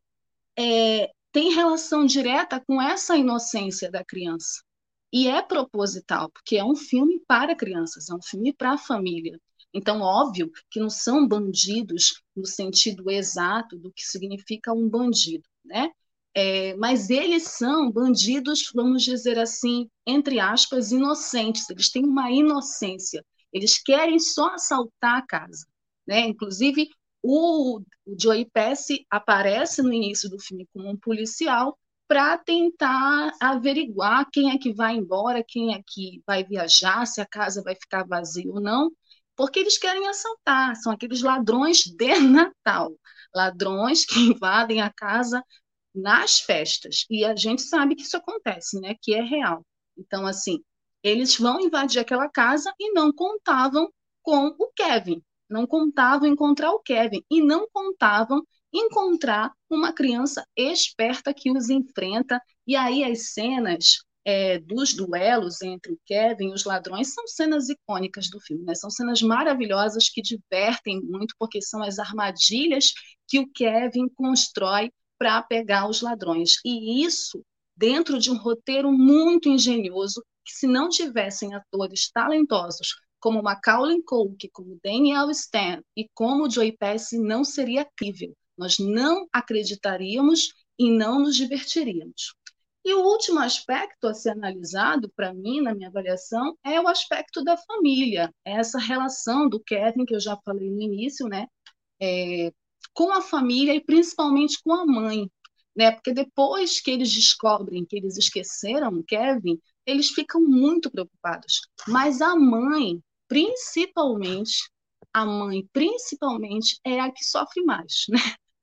[0.56, 4.62] é, tem relação direta com essa inocência da criança.
[5.12, 9.40] E é proposital, porque é um filme para crianças, é um filme para a família.
[9.74, 15.92] Então, óbvio que não são bandidos no sentido exato do que significa um bandido, né?
[16.34, 21.70] É, mas eles são bandidos, vamos dizer assim, entre aspas, inocentes.
[21.70, 23.26] Eles têm uma inocência.
[23.52, 25.66] Eles querem só assaltar a casa,
[26.08, 26.22] né?
[26.28, 26.88] Inclusive,
[27.22, 31.78] o, o Joey Pesci aparece no início do filme como um policial
[32.10, 37.28] para tentar averiguar quem é que vai embora, quem é que vai viajar, se a
[37.28, 38.92] casa vai ficar vazia ou não
[39.40, 42.92] porque eles querem assaltar, são aqueles ladrões de Natal,
[43.34, 45.42] ladrões que invadem a casa
[45.96, 47.06] nas festas.
[47.10, 48.96] E a gente sabe que isso acontece, né?
[49.02, 49.66] Que é real.
[49.98, 50.62] Então, assim,
[51.02, 53.90] eles vão invadir aquela casa e não contavam
[54.22, 61.34] com o Kevin, não contavam encontrar o Kevin e não contavam encontrar uma criança esperta
[61.34, 62.42] que os enfrenta.
[62.68, 67.70] E aí as cenas é, dos duelos entre o Kevin e os ladrões são cenas
[67.70, 68.76] icônicas do filme, né?
[68.76, 72.94] São cenas maravilhosas que divertem muito, porque são as armadilhas
[73.28, 76.58] que o Kevin constrói para pegar os ladrões.
[76.66, 77.44] E isso
[77.76, 84.50] dentro de um roteiro muito engenhoso, que se não tivessem atores talentosos como Macaulay Culkin,
[84.52, 88.34] como Daniel Stan e como Joey Pesci, não seria crível.
[88.60, 92.36] Nós não acreditaríamos e não nos divertiríamos.
[92.84, 97.42] E o último aspecto a ser analisado, para mim, na minha avaliação, é o aspecto
[97.44, 101.48] da família, é essa relação do Kevin, que eu já falei no início, né?
[102.02, 102.52] É,
[102.94, 105.32] com a família e principalmente com a mãe,
[105.76, 105.92] né?
[105.92, 111.62] Porque depois que eles descobrem que eles esqueceram Kevin, eles ficam muito preocupados.
[111.88, 114.70] Mas a mãe, principalmente,
[115.14, 118.20] a mãe principalmente é a que sofre mais, né?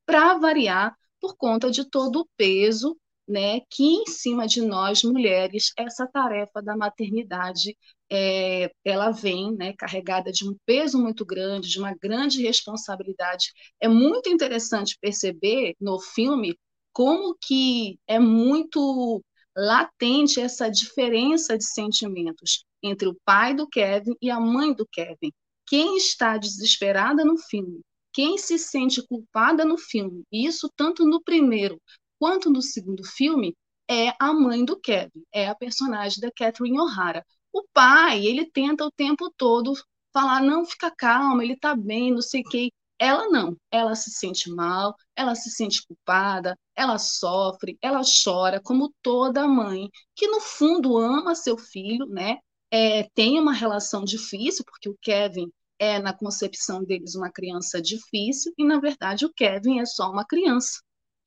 [0.06, 2.96] Para variar, por conta de todo o peso
[3.28, 7.76] né, que em cima de nós mulheres essa tarefa da maternidade
[8.10, 13.52] é, ela vem né, carregada de um peso muito grande, de uma grande responsabilidade.
[13.80, 16.56] É muito interessante perceber no filme
[16.92, 19.22] como que é muito
[19.56, 25.32] latente essa diferença de sentimentos entre o pai do Kevin e a mãe do Kevin.
[25.66, 27.80] Quem está desesperada no filme,
[28.16, 31.78] quem se sente culpada no filme, isso tanto no primeiro
[32.18, 33.54] quanto no segundo filme,
[33.90, 37.22] é a mãe do Kevin, é a personagem da Catherine O'Hara.
[37.52, 39.74] O pai, ele tenta o tempo todo
[40.14, 42.70] falar, não, fica calma, ele tá bem, não sei o quê.
[42.98, 48.94] Ela não, ela se sente mal, ela se sente culpada, ela sofre, ela chora, como
[49.02, 52.38] toda mãe, que no fundo ama seu filho, né?
[52.70, 58.52] É, tem uma relação difícil, porque o Kevin é, na concepção deles, uma criança difícil,
[58.56, 60.80] e na verdade o Kevin é só uma criança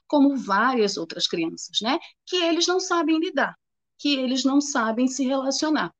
[0.07, 1.99] como várias outras crianças, né?
[2.25, 3.55] Que eles não sabem lidar,
[3.97, 5.93] que eles não sabem se relacionar.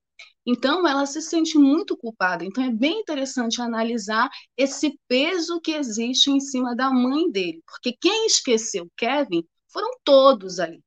[0.46, 2.44] Então, ela se sente muito culpada.
[2.44, 7.96] Então, é bem interessante analisar esse peso que existe em cima da mãe dele, porque
[8.02, 10.84] quem esqueceu Kevin foram todos ali.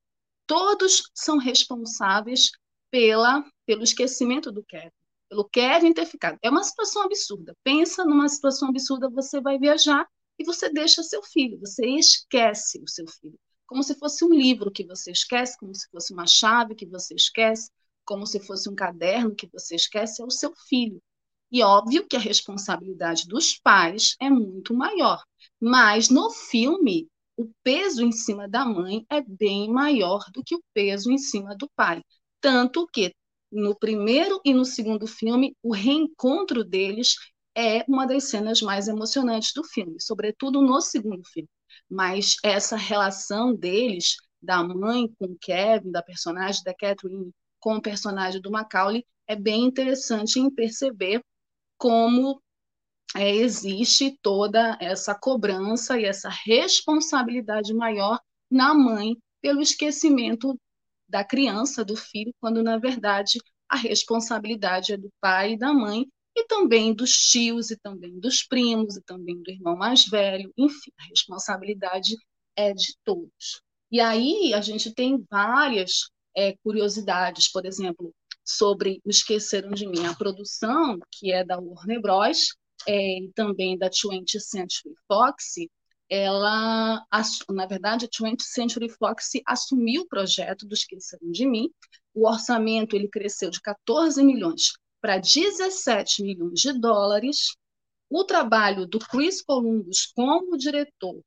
[0.47, 2.51] Todos são responsáveis
[2.91, 4.91] pela, pelo esquecimento do Kevin,
[5.33, 6.39] pelo Kevin ter ficado.
[6.43, 7.57] É uma situação absurda.
[7.65, 10.07] Pensa numa situação absurda, você vai viajar
[10.39, 13.39] e você deixa seu filho, você esquece o seu filho.
[13.67, 17.15] Como se fosse um livro que você esquece, como se fosse uma chave que você
[17.15, 17.71] esquece,
[18.05, 21.01] como se fosse um caderno que você esquece, é o seu filho.
[21.51, 25.25] E óbvio que a responsabilidade dos pais é muito maior.
[25.59, 27.09] Mas no filme,
[27.39, 31.57] o peso em cima da mãe é bem maior do que o peso em cima
[31.57, 32.03] do pai.
[32.39, 33.15] Tanto que
[33.53, 37.15] no primeiro e no segundo filme, o reencontro deles
[37.55, 41.49] é uma das cenas mais emocionantes do filme, sobretudo no segundo filme.
[41.89, 47.31] Mas essa relação deles, da mãe com Kevin, da personagem da Catherine
[47.61, 51.23] com o personagem do Macaulay, é bem interessante em perceber
[51.79, 52.43] como
[53.15, 58.19] é, existe toda essa cobrança e essa responsabilidade maior
[58.51, 60.59] na mãe pelo esquecimento
[61.13, 63.39] da criança, do filho, quando na verdade
[63.69, 68.43] a responsabilidade é do pai e da mãe e também dos tios, e também dos
[68.43, 72.17] primos, e também do irmão mais velho, enfim, a responsabilidade
[72.57, 73.61] é de todos.
[73.91, 80.07] E aí a gente tem várias é, curiosidades, por exemplo, sobre o Esqueceram de Mim,
[80.07, 82.57] a produção, que é da Warner Bros.,
[82.89, 85.57] é, e também da 20th Century Fox,
[86.15, 87.03] ela,
[87.49, 91.71] na verdade, a 20th Century Fox assumiu o projeto do Esqueceram de Mim,
[92.13, 97.57] o orçamento ele cresceu de 14 milhões para 17 milhões de dólares.
[98.11, 101.19] O trabalho do Chris Columbus como diretor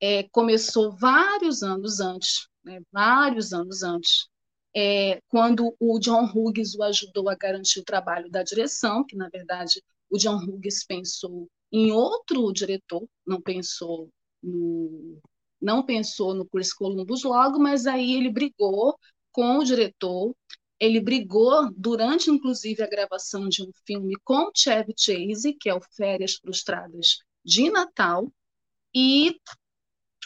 [0.00, 4.28] é, começou vários anos antes, né, vários anos antes,
[4.74, 9.28] é, quando o John Hughes o ajudou a garantir o trabalho da direção, que na
[9.28, 14.10] verdade o John Hughes pensou em outro diretor, não pensou
[14.42, 15.18] no
[15.60, 18.98] não pensou no Chris Columbus logo, mas aí ele brigou
[19.30, 20.34] com o diretor
[20.82, 25.80] ele brigou durante, inclusive, a gravação de um filme com Chevy Chase, que é o
[25.80, 28.28] Férias Frustradas de Natal,
[28.92, 29.36] e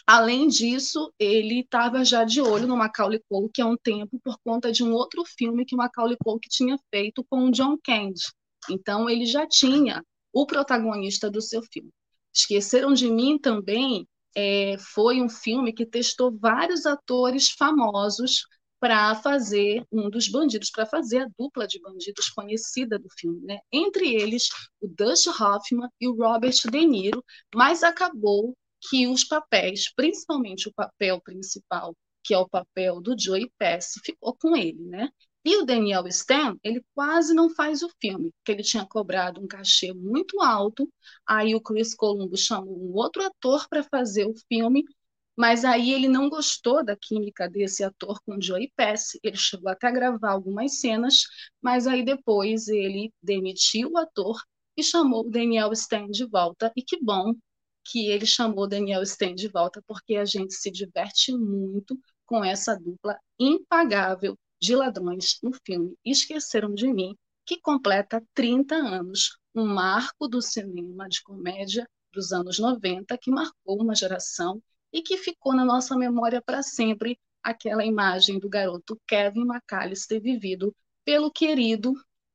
[0.09, 4.71] Além disso, ele estava já de olho no Macaulay Culkin há um tempo por conta
[4.71, 8.23] de um outro filme que o Macaulay Culkin tinha feito com o John Candy.
[8.71, 11.91] Então, ele já tinha o protagonista do seu filme.
[12.37, 14.07] Esqueceram de Mim também
[14.37, 18.47] é, foi um filme que testou vários atores famosos
[18.79, 23.59] para fazer um dos bandidos, para fazer a dupla de bandidos conhecida do filme, né?
[23.73, 24.49] Entre eles,
[24.81, 27.25] o Dustin Hoffman e o Robert De Niro,
[27.55, 28.55] mas acabou
[28.91, 34.37] que os papéis, principalmente o papel principal, que é o papel do Joey Pesci, ficou
[34.39, 35.09] com ele, né?
[35.47, 39.47] E o Daniel Stan, ele quase não faz o filme, porque ele tinha cobrado um
[39.47, 40.93] cachê muito alto.
[41.27, 44.85] Aí o Chris Columbus chamou um outro ator para fazer o filme
[45.37, 49.19] Mas aí ele não gostou da química desse ator com Joey Pass.
[49.23, 51.25] Ele chegou até a gravar algumas cenas,
[51.61, 54.41] mas aí depois ele demitiu o ator
[54.77, 56.73] e chamou o Daniel Stein de volta.
[56.77, 57.35] E que bom
[57.85, 62.45] que ele chamou o Daniel Stein de volta, porque a gente se diverte muito com
[62.45, 64.37] essa dupla impagável
[64.67, 71.09] de ladrões no filme Esqueceram de Mim, que completa 30 anos, um marco do cinema
[71.09, 74.61] de comédia dos anos 90 que marcou uma geração
[74.93, 80.75] e que ficou na nossa memória para sempre aquela imagem do garoto Kevin McAllister vivido
[81.05, 81.95] pelo querido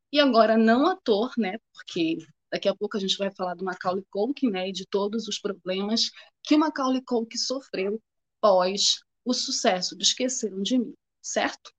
[0.10, 1.58] e agora não ator, né?
[1.74, 2.18] Porque
[2.50, 4.70] daqui a pouco a gente vai falar do Macaulay Culkin, né?
[4.70, 6.10] E de todos os problemas
[6.42, 8.02] que o Macaulay Culkin sofreu
[8.40, 11.72] pós o sucesso de Esqueceram de Mim, certo?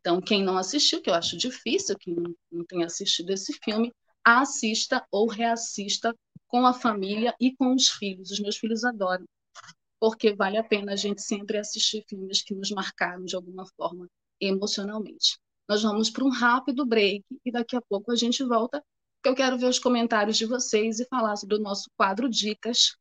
[0.00, 2.16] Então, quem não assistiu, que eu acho difícil, quem
[2.50, 3.92] não tem assistido esse filme,
[4.24, 6.16] assista ou reassista
[6.48, 8.30] com a família e com os filhos.
[8.30, 9.26] Os meus filhos adoram
[10.00, 14.08] porque vale a pena a gente sempre assistir filmes que nos marcaram de alguma forma
[14.40, 15.38] emocionalmente.
[15.68, 18.82] Nós vamos para um rápido break e daqui a pouco a gente volta,
[19.16, 22.96] porque eu quero ver os comentários de vocês e falar sobre o nosso quadro Dicas,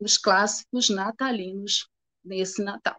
[0.00, 1.86] os clássicos natalinos
[2.24, 2.98] nesse Natal.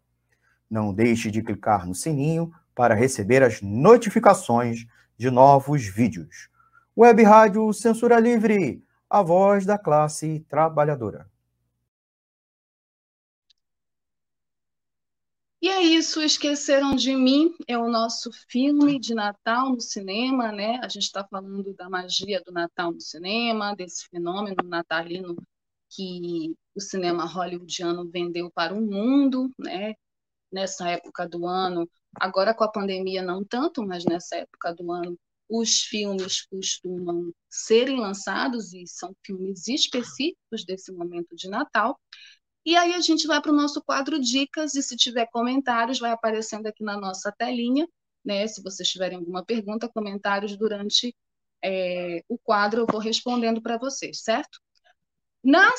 [0.71, 6.49] Não deixe de clicar no sininho para receber as notificações de novos vídeos.
[6.97, 11.29] Web Rádio Censura Livre a voz da classe trabalhadora.
[15.61, 20.79] E é isso, Esqueceram de Mim é o nosso filme de Natal no cinema, né?
[20.81, 25.35] A gente está falando da magia do Natal no cinema, desse fenômeno natalino
[25.89, 29.93] que o cinema hollywoodiano vendeu para o mundo, né?
[30.51, 35.17] Nessa época do ano, agora com a pandemia não tanto, mas nessa época do ano
[35.49, 41.99] os filmes costumam serem lançados e são filmes específicos desse momento de Natal.
[42.65, 46.11] E aí a gente vai para o nosso quadro Dicas, e se tiver comentários, vai
[46.11, 47.87] aparecendo aqui na nossa telinha.
[48.23, 48.47] Né?
[48.47, 51.15] Se vocês tiverem alguma pergunta, comentários durante
[51.63, 54.59] é, o quadro, eu vou respondendo para vocês, certo?
[55.43, 55.73] Na,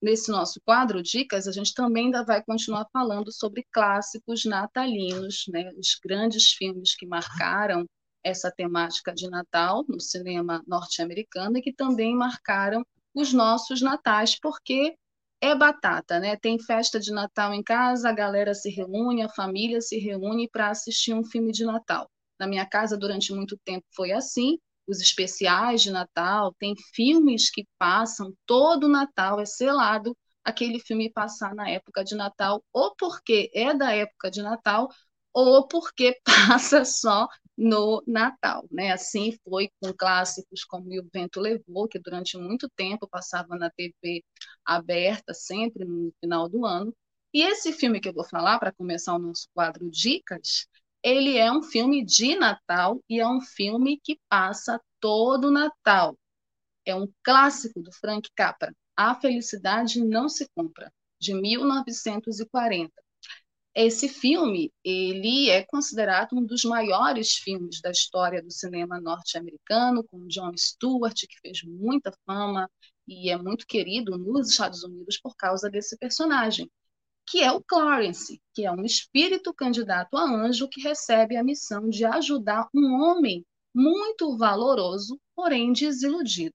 [0.00, 5.70] nesse nosso quadro Dicas, a gente também ainda vai continuar falando sobre clássicos natalinos, né?
[5.78, 7.84] os grandes filmes que marcaram
[8.24, 12.84] essa temática de Natal no cinema norte-americano e que também marcaram
[13.14, 14.96] os nossos natais, porque
[15.42, 16.36] é batata, né?
[16.36, 20.70] Tem festa de Natal em casa, a galera se reúne, a família se reúne para
[20.70, 22.08] assistir um filme de Natal.
[22.38, 24.56] Na minha casa, durante muito tempo, foi assim.
[24.86, 31.10] Os especiais de Natal, tem filmes que passam todo o Natal, é selado aquele filme
[31.12, 34.88] passar na época de Natal, ou porque é da época de Natal,
[35.32, 36.18] ou porque
[36.58, 38.92] passa só no Natal, né?
[38.92, 44.24] Assim foi com clássicos como O Vento Levou, que durante muito tempo passava na TV
[44.64, 46.94] aberta, sempre no final do ano.
[47.32, 50.66] E esse filme que eu vou falar para começar o nosso quadro Dicas,
[51.02, 56.16] ele é um filme de Natal e é um filme que passa todo o Natal.
[56.84, 62.92] É um clássico do Frank Capra, A Felicidade Não Se Compra, de 1940
[63.74, 70.26] esse filme ele é considerado um dos maiores filmes da história do cinema norte-americano, com
[70.26, 72.70] John Stewart, que fez muita fama
[73.08, 76.70] e é muito querido nos Estados Unidos por causa desse personagem,
[77.26, 81.88] que é o Clarence, que é um espírito candidato a anjo que recebe a missão
[81.88, 83.44] de ajudar um homem
[83.74, 86.54] muito valoroso, porém desiludido.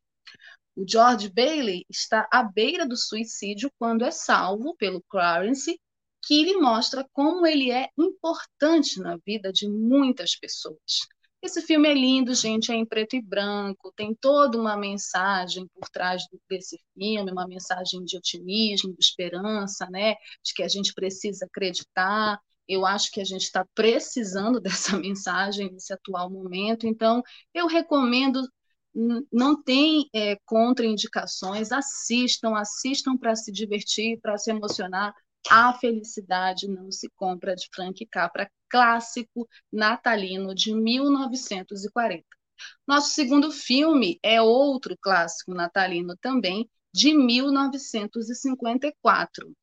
[0.75, 5.79] O George Bailey está à beira do suicídio quando é salvo pelo Clarence
[6.21, 11.07] que lhe mostra como ele é importante na vida de muitas pessoas.
[11.41, 15.87] Esse filme é lindo, gente, é em preto e branco, tem toda uma mensagem por
[15.89, 20.15] trás desse filme, uma mensagem de otimismo, de esperança, né?
[20.43, 22.39] De que a gente precisa acreditar.
[22.67, 27.21] Eu acho que a gente está precisando dessa mensagem nesse atual momento, então
[27.53, 28.41] eu recomendo.
[29.31, 35.13] Não tem é, contraindicações, assistam, assistam para se divertir, para se emocionar,
[35.49, 42.25] a Felicidade Não Se Compra, de Frank Capra, clássico natalino de 1940.
[42.87, 49.53] Nosso segundo filme é outro clássico natalino também, de 1954.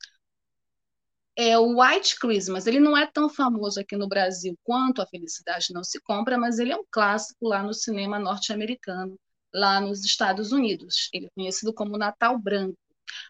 [1.37, 2.67] É o White Christmas.
[2.67, 6.59] Ele não é tão famoso aqui no Brasil quanto A Felicidade Não Se Compra, mas
[6.59, 9.19] ele é um clássico lá no cinema norte-americano,
[9.53, 11.09] lá nos Estados Unidos.
[11.13, 12.79] Ele é conhecido como Natal Branco.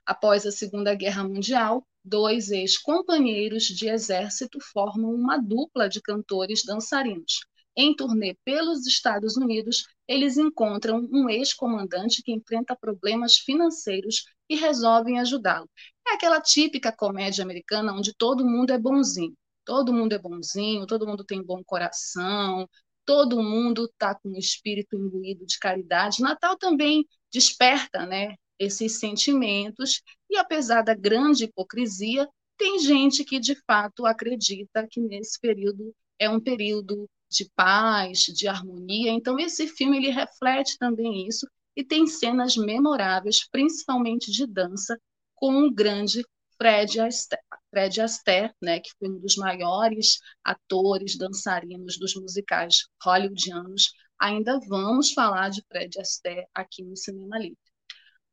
[0.04, 7.40] Após a Segunda Guerra Mundial, dois ex-companheiros de exército formam uma dupla de cantores dançarinos.
[7.76, 15.18] Em turnê pelos Estados Unidos, eles encontram um ex-comandante que enfrenta problemas financeiros e resolvem
[15.18, 15.68] ajudá-lo.
[16.06, 19.34] É aquela típica comédia americana onde todo mundo é bonzinho.
[19.64, 22.68] Todo mundo é bonzinho, todo mundo tem bom coração,
[23.04, 26.22] todo mundo está com o espírito imbuído de caridade.
[26.22, 33.54] Natal também desperta né, esses sentimentos, e apesar da grande hipocrisia, tem gente que de
[33.66, 39.10] fato acredita que nesse período é um período de paz, de harmonia.
[39.10, 41.46] Então esse filme ele reflete também isso
[41.76, 44.98] e tem cenas memoráveis, principalmente de dança,
[45.34, 46.22] com o grande
[46.56, 53.92] Fred Astaire, Fred Astaire né, que foi um dos maiores atores dançarinos dos musicais hollywoodianos.
[54.20, 57.58] Ainda vamos falar de Fred Astaire aqui no Cinema Livre.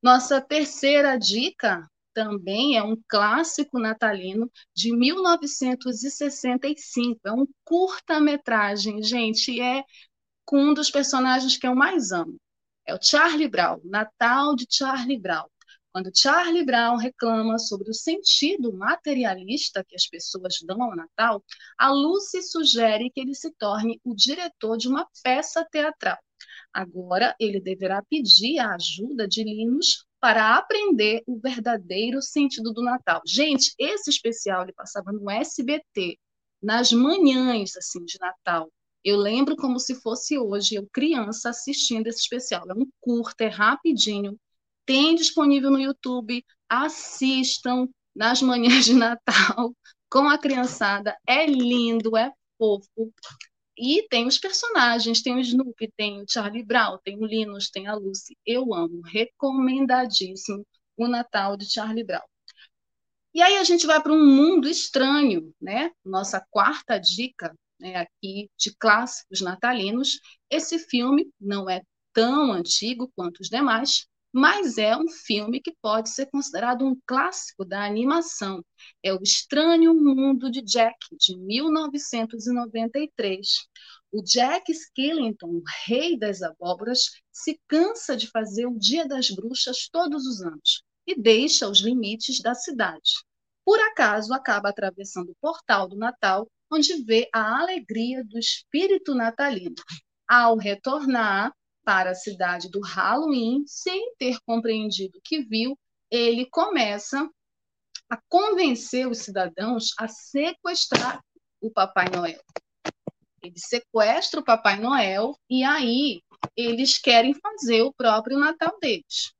[0.02, 7.20] Nossa terceira dica também é um clássico natalino de 1965.
[7.24, 9.84] É um curta-metragem, gente, é
[10.43, 12.36] com um dos personagens que eu mais amo.
[12.86, 15.45] É o Charlie Brown, Natal de Charlie Brown.
[15.93, 21.43] Quando Charlie Brown reclama sobre o sentido materialista que as pessoas dão ao Natal,
[21.78, 26.18] a Lucy sugere que ele se torne o diretor de uma peça teatral.
[26.74, 33.22] Agora ele deverá pedir a ajuda de Linus para aprender o verdadeiro sentido do Natal.
[33.26, 36.18] Gente, esse especial ele passava no SBT,
[36.62, 38.72] nas manhãs assim de Natal.
[39.04, 42.64] Eu lembro como se fosse hoje, eu criança assistindo esse especial.
[42.70, 44.40] É um curto, é rapidinho.
[44.86, 46.46] Tem disponível no YouTube.
[46.70, 49.76] Assistam nas manhãs de Natal
[50.10, 51.18] com a criançada.
[51.28, 53.12] É lindo, é fofo.
[53.84, 57.88] E tem os personagens, tem o Snoopy, tem o Charlie Brown, tem o Linus, tem
[57.88, 58.38] a Lucy.
[58.46, 60.64] Eu amo, recomendadíssimo
[60.96, 62.22] o Natal de Charlie Brown.
[63.34, 65.90] E aí a gente vai para um mundo estranho, né?
[66.06, 70.20] Nossa quarta dica né, aqui de clássicos natalinos.
[70.48, 71.82] Esse filme não é
[72.14, 77.66] tão antigo quanto os demais, mas é um filme que pode ser considerado um clássico
[77.66, 78.64] da animação.
[79.04, 83.48] É O Estranho Mundo de Jack, de 1993.
[84.12, 89.90] O Jack Skellington, o rei das abóboras, se cansa de fazer o Dia das Bruxas
[89.92, 93.12] todos os anos e deixa os limites da cidade.
[93.66, 99.76] Por acaso, acaba atravessando o portal do Natal, onde vê a alegria do espírito natalino.
[100.28, 101.54] Ao retornar,
[101.84, 105.78] para a cidade do Halloween, sem ter compreendido o que viu,
[106.10, 107.30] ele começa
[108.10, 111.24] a convencer os cidadãos a sequestrar
[111.62, 112.42] o Papai Noel.
[113.42, 116.22] Ele sequestra o Papai Noel e aí
[116.56, 119.34] eles querem fazer o próprio Natal deles.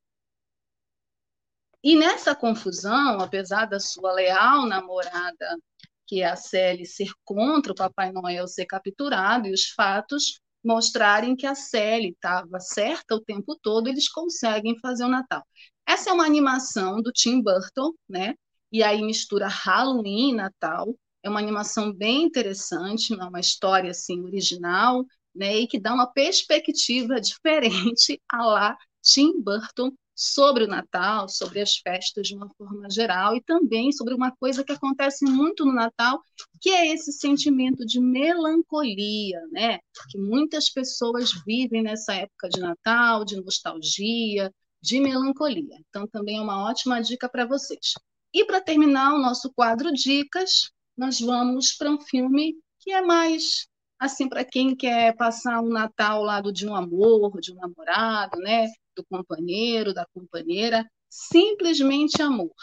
[1.84, 5.58] E nessa confusão, apesar da sua leal namorada,
[6.06, 11.36] que é a Sally, ser contra o Papai Noel ser capturado e os fatos mostrarem
[11.36, 15.44] que a Sally estava certa o tempo todo, eles conseguem fazer o Natal.
[15.88, 18.36] Essa é uma animação do Tim Burton, né?
[18.72, 20.96] E aí mistura Halloween e Natal.
[21.24, 25.06] É uma animação bem interessante, é uma história assim original,
[25.36, 25.58] né?
[25.58, 29.92] E que dá uma perspectiva diferente a lá Tim Burton
[30.22, 34.64] sobre o Natal, sobre as festas de uma forma geral e também sobre uma coisa
[34.64, 36.22] que acontece muito no Natal,
[36.62, 39.80] que é esse sentimento de melancolia, né?
[40.12, 45.76] Que muitas pessoas vivem nessa época de Natal, de nostalgia, de melancolia.
[45.90, 47.94] Então também é uma ótima dica para vocês.
[48.32, 53.68] E para terminar o nosso quadro dicas, nós vamos para um filme que é mais
[53.98, 58.38] assim para quem quer passar um Natal ao lado de um amor, de um namorado,
[58.40, 58.68] né?
[58.96, 62.56] Do companheiro, da companheira, Simplesmente Amor,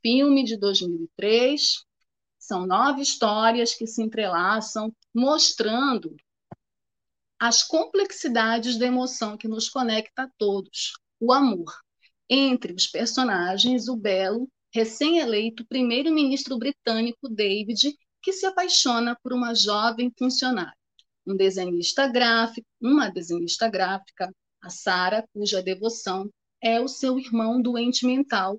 [0.00, 1.84] filme de 2003.
[2.38, 6.16] São nove histórias que se entrelaçam, mostrando
[7.38, 11.72] as complexidades da emoção que nos conecta a todos, o amor.
[12.28, 20.12] Entre os personagens, o belo, recém-eleito primeiro-ministro britânico David, que se apaixona por uma jovem
[20.16, 20.76] funcionária.
[21.26, 24.32] Um desenhista gráfico, uma desenhista gráfica,
[24.62, 26.30] a Sara, cuja devoção
[26.62, 28.58] é o seu irmão doente mental,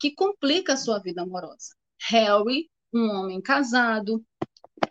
[0.00, 1.74] que complica a sua vida amorosa.
[2.08, 4.24] Harry, um homem casado,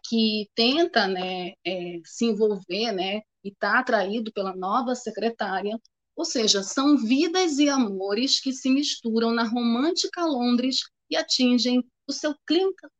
[0.08, 5.78] que tenta né, é, se envolver né, e está atraído pela nova secretária,
[6.16, 12.12] ou seja, são vidas e amores que se misturam na romântica Londres e atingem o
[12.12, 12.36] seu,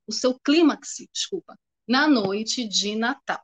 [0.08, 1.56] o seu clímax desculpa,
[1.88, 3.42] na noite de Natal.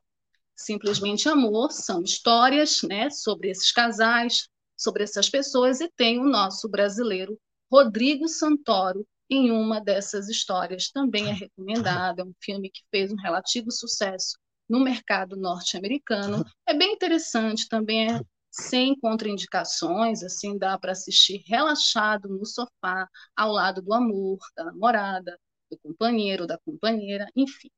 [0.57, 6.67] Simplesmente Amor são histórias né, sobre esses casais, sobre essas pessoas, e tem o nosso
[6.67, 7.39] brasileiro
[7.71, 10.89] Rodrigo Santoro em uma dessas histórias.
[10.89, 14.37] Também é recomendado, é um filme que fez um relativo sucesso
[14.67, 16.43] no mercado norte-americano.
[16.67, 23.51] É bem interessante, também é sem contraindicações, assim dá para assistir relaxado no sofá, ao
[23.51, 25.39] lado do amor, da namorada,
[25.69, 27.69] do companheiro, da companheira, enfim.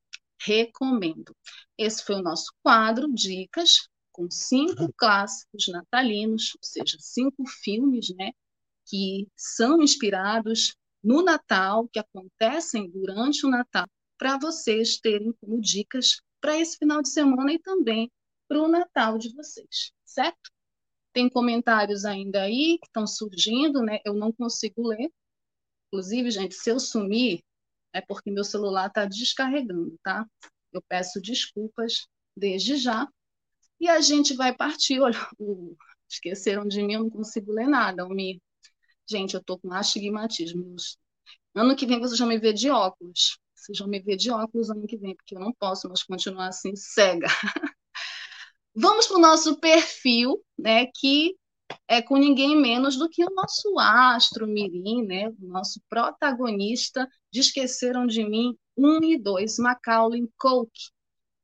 [0.41, 1.35] Recomendo.
[1.77, 8.31] Esse foi o nosso quadro Dicas com cinco clássicos natalinos, ou seja, cinco filmes, né,
[8.87, 13.87] que são inspirados no Natal, que acontecem durante o Natal,
[14.17, 18.11] para vocês terem como dicas para esse final de semana e também
[18.47, 20.51] para o Natal de vocês, certo?
[21.13, 23.99] Tem comentários ainda aí que estão surgindo, né?
[24.05, 25.09] Eu não consigo ler.
[25.87, 27.43] Inclusive, gente, se eu sumir,
[27.93, 30.25] é porque meu celular está descarregando, tá?
[30.71, 33.07] Eu peço desculpas desde já.
[33.79, 34.99] E a gente vai partir.
[35.01, 35.17] Olha,
[36.09, 38.39] esqueceram de mim, eu não consigo ler nada, Almir.
[39.09, 40.75] Gente, eu tô com astigmatismo.
[41.55, 43.39] Ano que vem vocês vão me ver de óculos.
[43.55, 46.47] Vocês vão me ver de óculos ano que vem, porque eu não posso mais continuar
[46.47, 47.27] assim cega.
[48.75, 51.35] Vamos para o nosso perfil, né, que
[51.87, 57.39] é com ninguém menos do que o nosso astro Mirim, né, o nosso protagonista de
[57.39, 60.89] Esqueceram de Mim 1 e 2, Macaulay Culkin,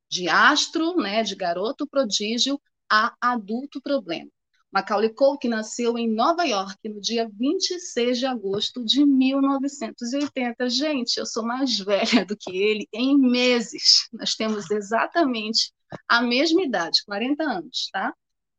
[0.09, 2.59] de astro, né, de garoto prodígio
[2.89, 4.29] a adulto problema.
[4.71, 10.69] Macaulay Culkin nasceu em Nova York no dia 26 de agosto de 1980.
[10.69, 14.09] Gente, eu sou mais velha do que ele em meses.
[14.11, 15.71] Nós temos exatamente
[16.09, 18.13] a mesma idade, 40 anos, tá?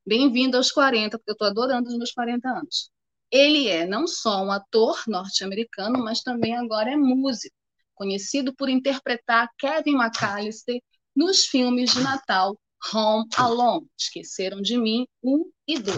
[0.08, 2.92] Bem-vindo aos 40, porque eu estou adorando os meus 40 anos.
[3.28, 7.56] Ele é não só um ator norte-americano, mas também agora é músico,
[7.92, 10.80] conhecido por interpretar Kevin McAllister
[11.14, 12.56] nos filmes de Natal
[12.94, 15.96] Home Alone, Esqueceram de Mim 1 e 2,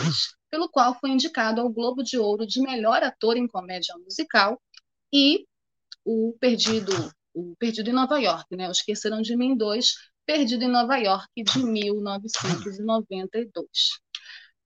[0.50, 4.58] pelo qual foi indicado ao Globo de Ouro de melhor ator em comédia musical
[5.12, 5.44] e
[6.02, 8.68] o Perdido, o Perdido em Nova York, né?
[8.68, 9.92] O Esqueceram de Mim 2,
[10.28, 13.66] Perdido em Nova York de 1992.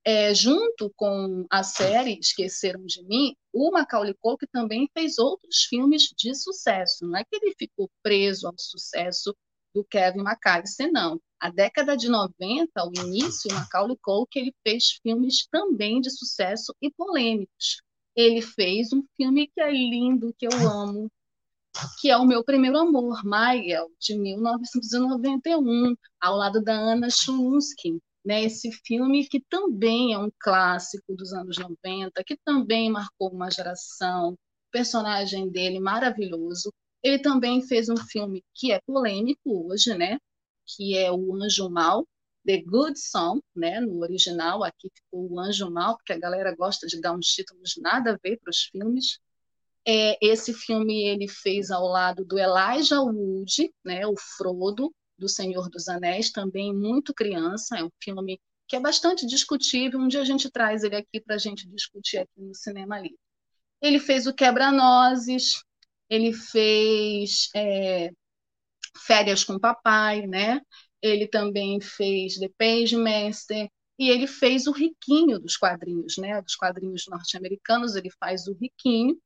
[0.03, 6.09] É, junto com a série Esqueceram de Mim, o Macaulay Culkin também fez outros filmes
[6.17, 7.07] de sucesso.
[7.07, 9.33] Não é que ele ficou preso ao sucesso
[9.73, 11.17] do Kevin McAllister, não.
[11.39, 16.75] A década de 90, o início, o Macaulay Culkin, ele fez filmes também de sucesso
[16.81, 17.81] e polêmicos.
[18.13, 21.09] Ele fez um filme que é lindo, que eu amo,
[21.99, 28.43] que é o meu primeiro amor, Michael, de 1991, ao lado da Anna Chlunsky, né,
[28.43, 34.33] esse filme que também é um clássico dos anos 90, que também marcou uma geração,
[34.33, 34.37] o
[34.71, 36.71] personagem dele maravilhoso,
[37.03, 40.17] ele também fez um filme que é polêmico hoje, né?
[40.65, 42.07] Que é O Anjo Mal,
[42.45, 43.81] The Good Song, né?
[43.81, 47.73] No original, aqui ficou O Anjo Mal, porque a galera gosta de dar uns títulos
[47.77, 49.19] nada a ver para os filmes.
[49.85, 54.07] É, esse filme ele fez ao lado do Elijah Wood, né?
[54.07, 57.77] O Frodo, do Senhor dos Anéis, também muito criança.
[57.77, 59.99] É um filme que é bastante discutível.
[59.99, 63.19] Um dia a gente traz ele aqui para a gente discutir aqui no Cinema Livre.
[63.81, 65.63] Ele fez o Quebra-Nozes,
[66.09, 68.09] ele fez é,
[69.05, 70.61] Férias com Papai, né?
[71.01, 73.69] Ele também fez The Page Master,
[73.99, 76.41] e ele fez o riquinho dos quadrinhos, né?
[76.41, 79.17] Dos quadrinhos norte-americanos, ele faz o riquinho,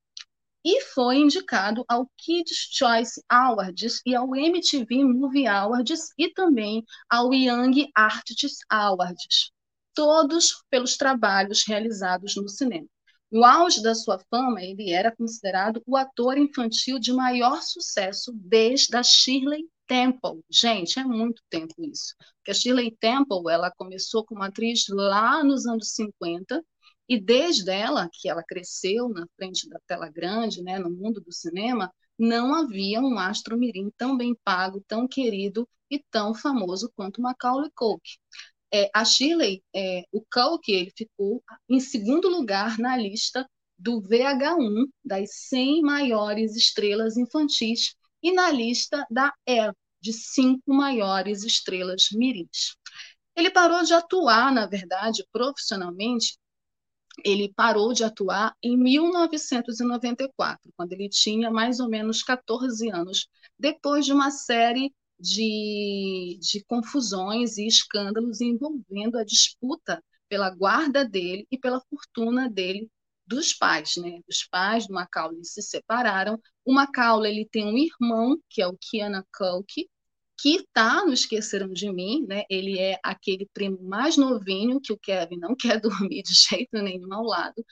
[0.70, 7.34] e foi indicado ao Kids Choice Awards e ao MTV Movie Awards e também ao
[7.34, 9.54] Young Artists Awards,
[9.94, 12.86] todos pelos trabalhos realizados no cinema.
[13.32, 18.98] No auge da sua fama, ele era considerado o ator infantil de maior sucesso desde
[18.98, 20.44] a Shirley Temple.
[20.50, 22.14] Gente, é muito tempo isso.
[22.40, 26.62] Porque a Shirley Temple, ela começou como atriz lá nos anos 50
[27.08, 31.32] e desde ela, que ela cresceu na frente da tela grande, né, no mundo do
[31.32, 37.22] cinema, não havia um astro mirim tão bem pago, tão querido e tão famoso quanto
[37.22, 38.18] Macaulay Culkin.
[38.74, 43.48] É, a Shirley, é, o Culk, ele ficou em segundo lugar na lista
[43.78, 51.44] do VH1 das 100 maiores estrelas infantis e na lista da Elle de cinco maiores
[51.44, 52.76] estrelas mirins.
[53.36, 56.38] Ele parou de atuar, na verdade, profissionalmente,
[57.24, 63.28] ele parou de atuar em 1994, quando ele tinha mais ou menos 14 anos,
[63.60, 71.48] depois de uma série de, de confusões e escândalos envolvendo a disputa pela guarda dele
[71.52, 72.90] e pela fortuna dele
[73.26, 74.22] dos pais, né?
[74.28, 76.40] Os pais do Macaulay se separaram.
[76.64, 79.86] O Macaulay ele tem um irmão que é o Kiana Culkin,
[80.38, 82.44] que tá no Esqueceram de Mim, né?
[82.50, 87.14] Ele é aquele primo mais novinho que o Kevin não quer dormir de jeito nenhum
[87.14, 87.64] ao lado.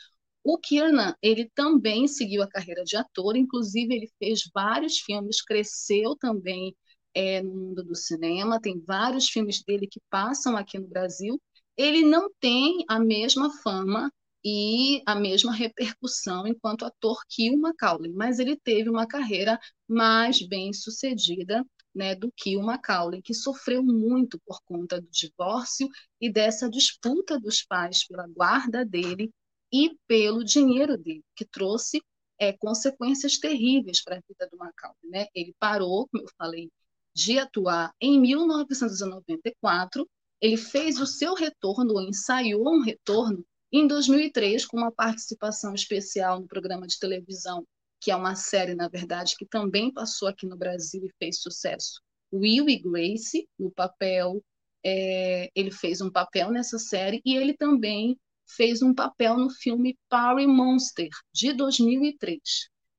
[0.44, 6.16] O Kiernan, ele também seguiu a carreira de ator, inclusive ele fez vários filmes, cresceu
[6.16, 6.76] também
[7.14, 11.42] é, no mundo do cinema, tem vários filmes dele que passam aqui no Brasil.
[11.78, 14.12] Ele não tem a mesma fama
[14.44, 20.42] e a mesma repercussão enquanto ator que o Macaulay, mas ele teve uma carreira mais
[20.48, 21.66] bem sucedida
[21.96, 25.88] né, do que o Macaulay, que sofreu muito por conta do divórcio
[26.20, 29.32] e dessa disputa dos pais pela guarda dele
[29.72, 32.02] e pelo dinheiro dele, que trouxe
[32.38, 34.98] é, consequências terríveis para a vida do Macaulay.
[35.04, 35.28] Né?
[35.34, 36.70] Ele parou, como eu falei,
[37.14, 40.08] de atuar em 1994,
[40.42, 46.40] ele fez o seu retorno, ou ensaiou um retorno, em 2003, com uma participação especial
[46.40, 47.66] no programa de televisão,
[48.06, 52.00] que é uma série, na verdade, que também passou aqui no Brasil e fez sucesso,
[52.32, 54.44] Will e Grace, no papel,
[54.86, 58.16] é, ele fez um papel nessa série, e ele também
[58.48, 62.40] fez um papel no filme Power Monster, de 2003.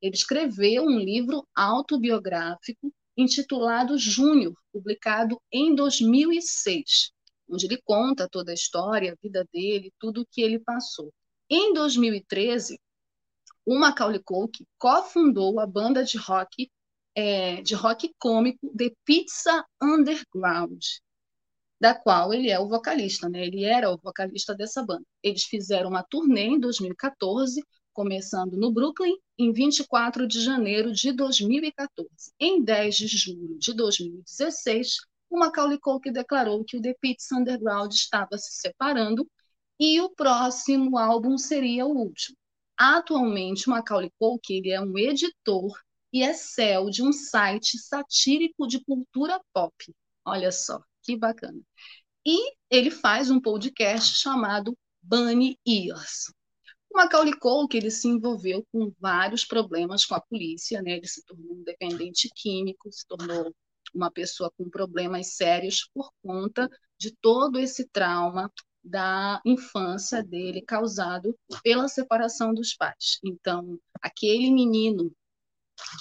[0.03, 7.13] Ele escreveu um livro autobiográfico intitulado Júnior, publicado em 2006
[7.49, 11.13] onde ele conta toda a história, a vida dele, tudo o que ele passou.
[11.49, 12.77] Em 2013,
[13.67, 16.71] o Macaulay Culkin cofundou a banda de rock
[17.17, 20.83] é, de rock cômico The Pizza Underground,
[21.81, 23.45] da qual ele é o vocalista, né?
[23.45, 25.05] Ele era o vocalista dessa banda.
[25.23, 32.09] Eles fizeram uma turnê em 2014, começando no Brooklyn em 24 de janeiro de 2014.
[32.39, 34.97] Em 10 de julho de 2016,
[35.29, 39.27] o Macaulay Culkin declarou que o The Pits Underground estava se separando
[39.81, 42.37] e o próximo álbum seria o último.
[42.77, 45.73] Atualmente, o Macaulay Culkin é um editor
[46.13, 49.75] e é CEO de um site satírico de cultura pop.
[50.25, 51.61] Olha só, que bacana.
[52.27, 56.33] E ele faz um podcast chamado Bunny Ears.
[56.91, 60.93] O Macaulay Culkin ele se envolveu com vários problemas com a polícia, né?
[60.93, 63.55] Ele se tornou um dependente químico, se tornou
[63.95, 66.69] uma pessoa com problemas sérios por conta
[66.99, 68.51] de todo esse trauma
[68.87, 73.19] da infância dele causado pela separação dos pais.
[73.25, 75.13] Então, aquele menino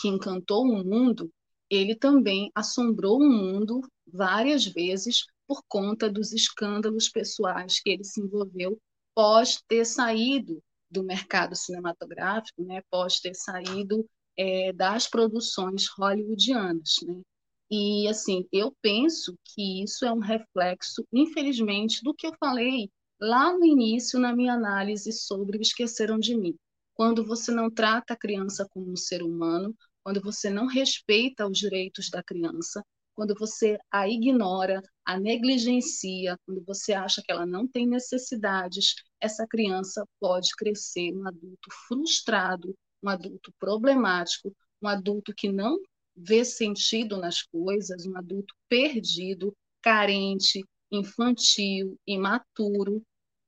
[0.02, 1.32] que encantou o mundo,
[1.70, 8.22] ele também assombrou o mundo várias vezes por conta dos escândalos pessoais que ele se
[8.22, 8.80] envolveu
[9.16, 14.06] pós ter saído do mercado cinematográfico, né, pós ter saído
[14.38, 16.96] é, das produções hollywoodianas.
[17.04, 17.22] Né?
[17.70, 22.89] E, assim, eu penso que isso é um reflexo, infelizmente, do que eu falei
[23.20, 26.55] lá no início na minha análise sobre o Esqueceram de Mim.
[26.93, 31.57] Quando você não trata a criança como um ser humano, quando você não respeita os
[31.57, 32.84] direitos da criança,
[33.16, 39.47] quando você a ignora, a negligencia, quando você acha que ela não tem necessidades, essa
[39.47, 45.80] criança pode crescer um adulto frustrado, um adulto problemático, um adulto que não
[46.16, 53.03] vê sentido nas coisas, um adulto perdido, carente, infantil, imaturo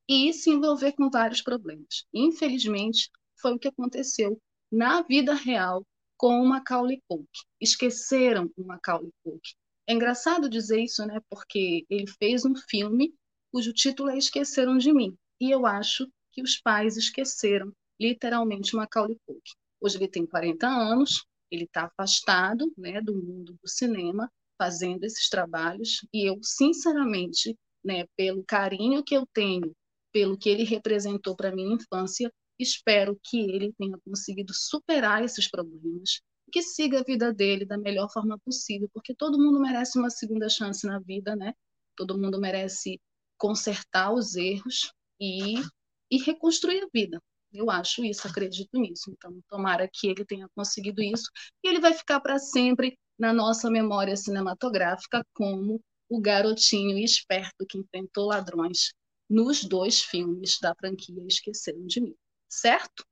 [0.07, 2.05] e se envolver com vários problemas.
[2.13, 3.09] Infelizmente,
[3.39, 4.39] foi o que aconteceu
[4.71, 5.85] na vida real
[6.17, 7.27] com o Macaulay Culkin.
[7.61, 9.53] Esqueceram o Macaulay Culkin.
[9.87, 11.21] É engraçado dizer isso, né?
[11.29, 13.13] Porque ele fez um filme
[13.51, 15.15] cujo título é Esqueceram de Mim.
[15.39, 19.53] E eu acho que os pais esqueceram literalmente Macaulay Culkin.
[19.79, 25.29] Hoje ele tem 40 anos, ele está afastado né, do mundo do cinema, fazendo esses
[25.29, 29.71] trabalhos, e eu, sinceramente, né, pelo carinho que eu tenho,
[30.11, 36.21] pelo que ele representou para minha infância, espero que ele tenha conseguido superar esses problemas,
[36.51, 40.49] que siga a vida dele da melhor forma possível, porque todo mundo merece uma segunda
[40.49, 41.53] chance na vida, né?
[41.95, 42.99] Todo mundo merece
[43.37, 45.55] consertar os erros e,
[46.09, 47.21] e reconstruir a vida.
[47.53, 49.09] Eu acho isso, acredito nisso.
[49.11, 51.29] Então, tomara que ele tenha conseguido isso
[51.63, 57.77] e ele vai ficar para sempre na nossa memória cinematográfica como o garotinho esperto que
[57.77, 58.93] enfrentou ladrões
[59.29, 62.15] nos dois filmes da franquia Esqueceram de Mim,
[62.47, 63.03] certo?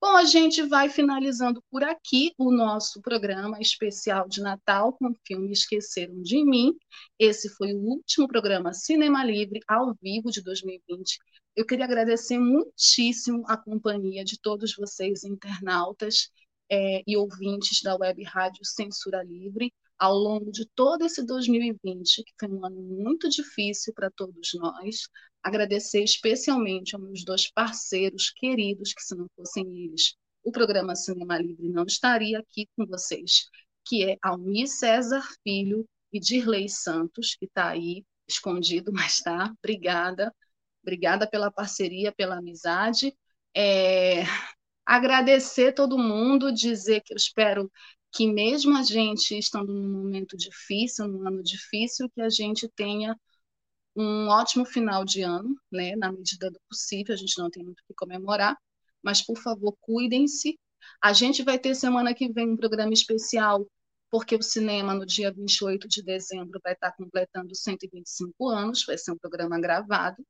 [0.00, 5.16] Bom, a gente vai finalizando por aqui o nosso programa especial de Natal com o
[5.24, 6.74] filme Esqueceram de Mim.
[7.16, 11.18] Esse foi o último programa Cinema Livre ao vivo de 2020.
[11.56, 16.30] Eu queria agradecer muitíssimo a companhia de todos vocês, internautas
[16.70, 22.32] é, e ouvintes da Web Rádio Censura Livre ao longo de todo esse 2020, que
[22.40, 25.08] foi um ano muito difícil para todos nós.
[25.42, 31.38] Agradecer especialmente aos meus dois parceiros queridos, que se não fossem eles, o programa Cinema
[31.38, 33.48] Livre não estaria aqui com vocês,
[33.84, 39.52] que é Almir César Filho e Dirley Santos, que está aí escondido, mas está.
[39.62, 40.34] Obrigada.
[40.82, 43.14] Obrigada pela parceria, pela amizade.
[43.56, 44.22] É,
[44.86, 47.70] agradecer todo mundo, dizer que eu espero
[48.12, 53.16] que mesmo a gente estando num momento difícil, num ano difícil, que a gente tenha
[53.96, 57.80] um ótimo final de ano, né, na medida do possível, a gente não tem muito
[57.80, 58.56] o que comemorar,
[59.02, 60.58] mas por favor, cuidem-se.
[61.00, 63.66] A gente vai ter semana que vem um programa especial,
[64.10, 69.12] porque o cinema no dia 28 de dezembro vai estar completando 125 anos, vai ser
[69.12, 70.24] um programa gravado,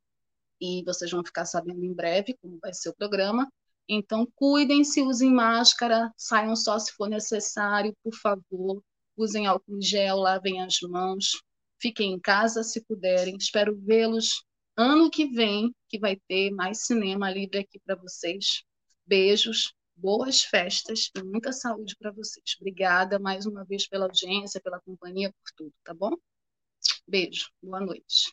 [0.62, 3.52] e vocês vão ficar sabendo em breve como vai ser o programa.
[3.88, 8.80] Então, cuidem-se, usem máscara, saiam só se for necessário, por favor.
[9.16, 11.32] Usem álcool em gel, lavem as mãos.
[11.80, 13.36] Fiquem em casa se puderem.
[13.36, 14.44] Espero vê-los
[14.76, 18.62] ano que vem, que vai ter mais cinema livre aqui para vocês.
[19.04, 22.56] Beijos, boas festas e muita saúde para vocês.
[22.60, 26.12] Obrigada mais uma vez pela audiência, pela companhia, por tudo, tá bom?
[27.06, 28.32] Beijo, boa noite.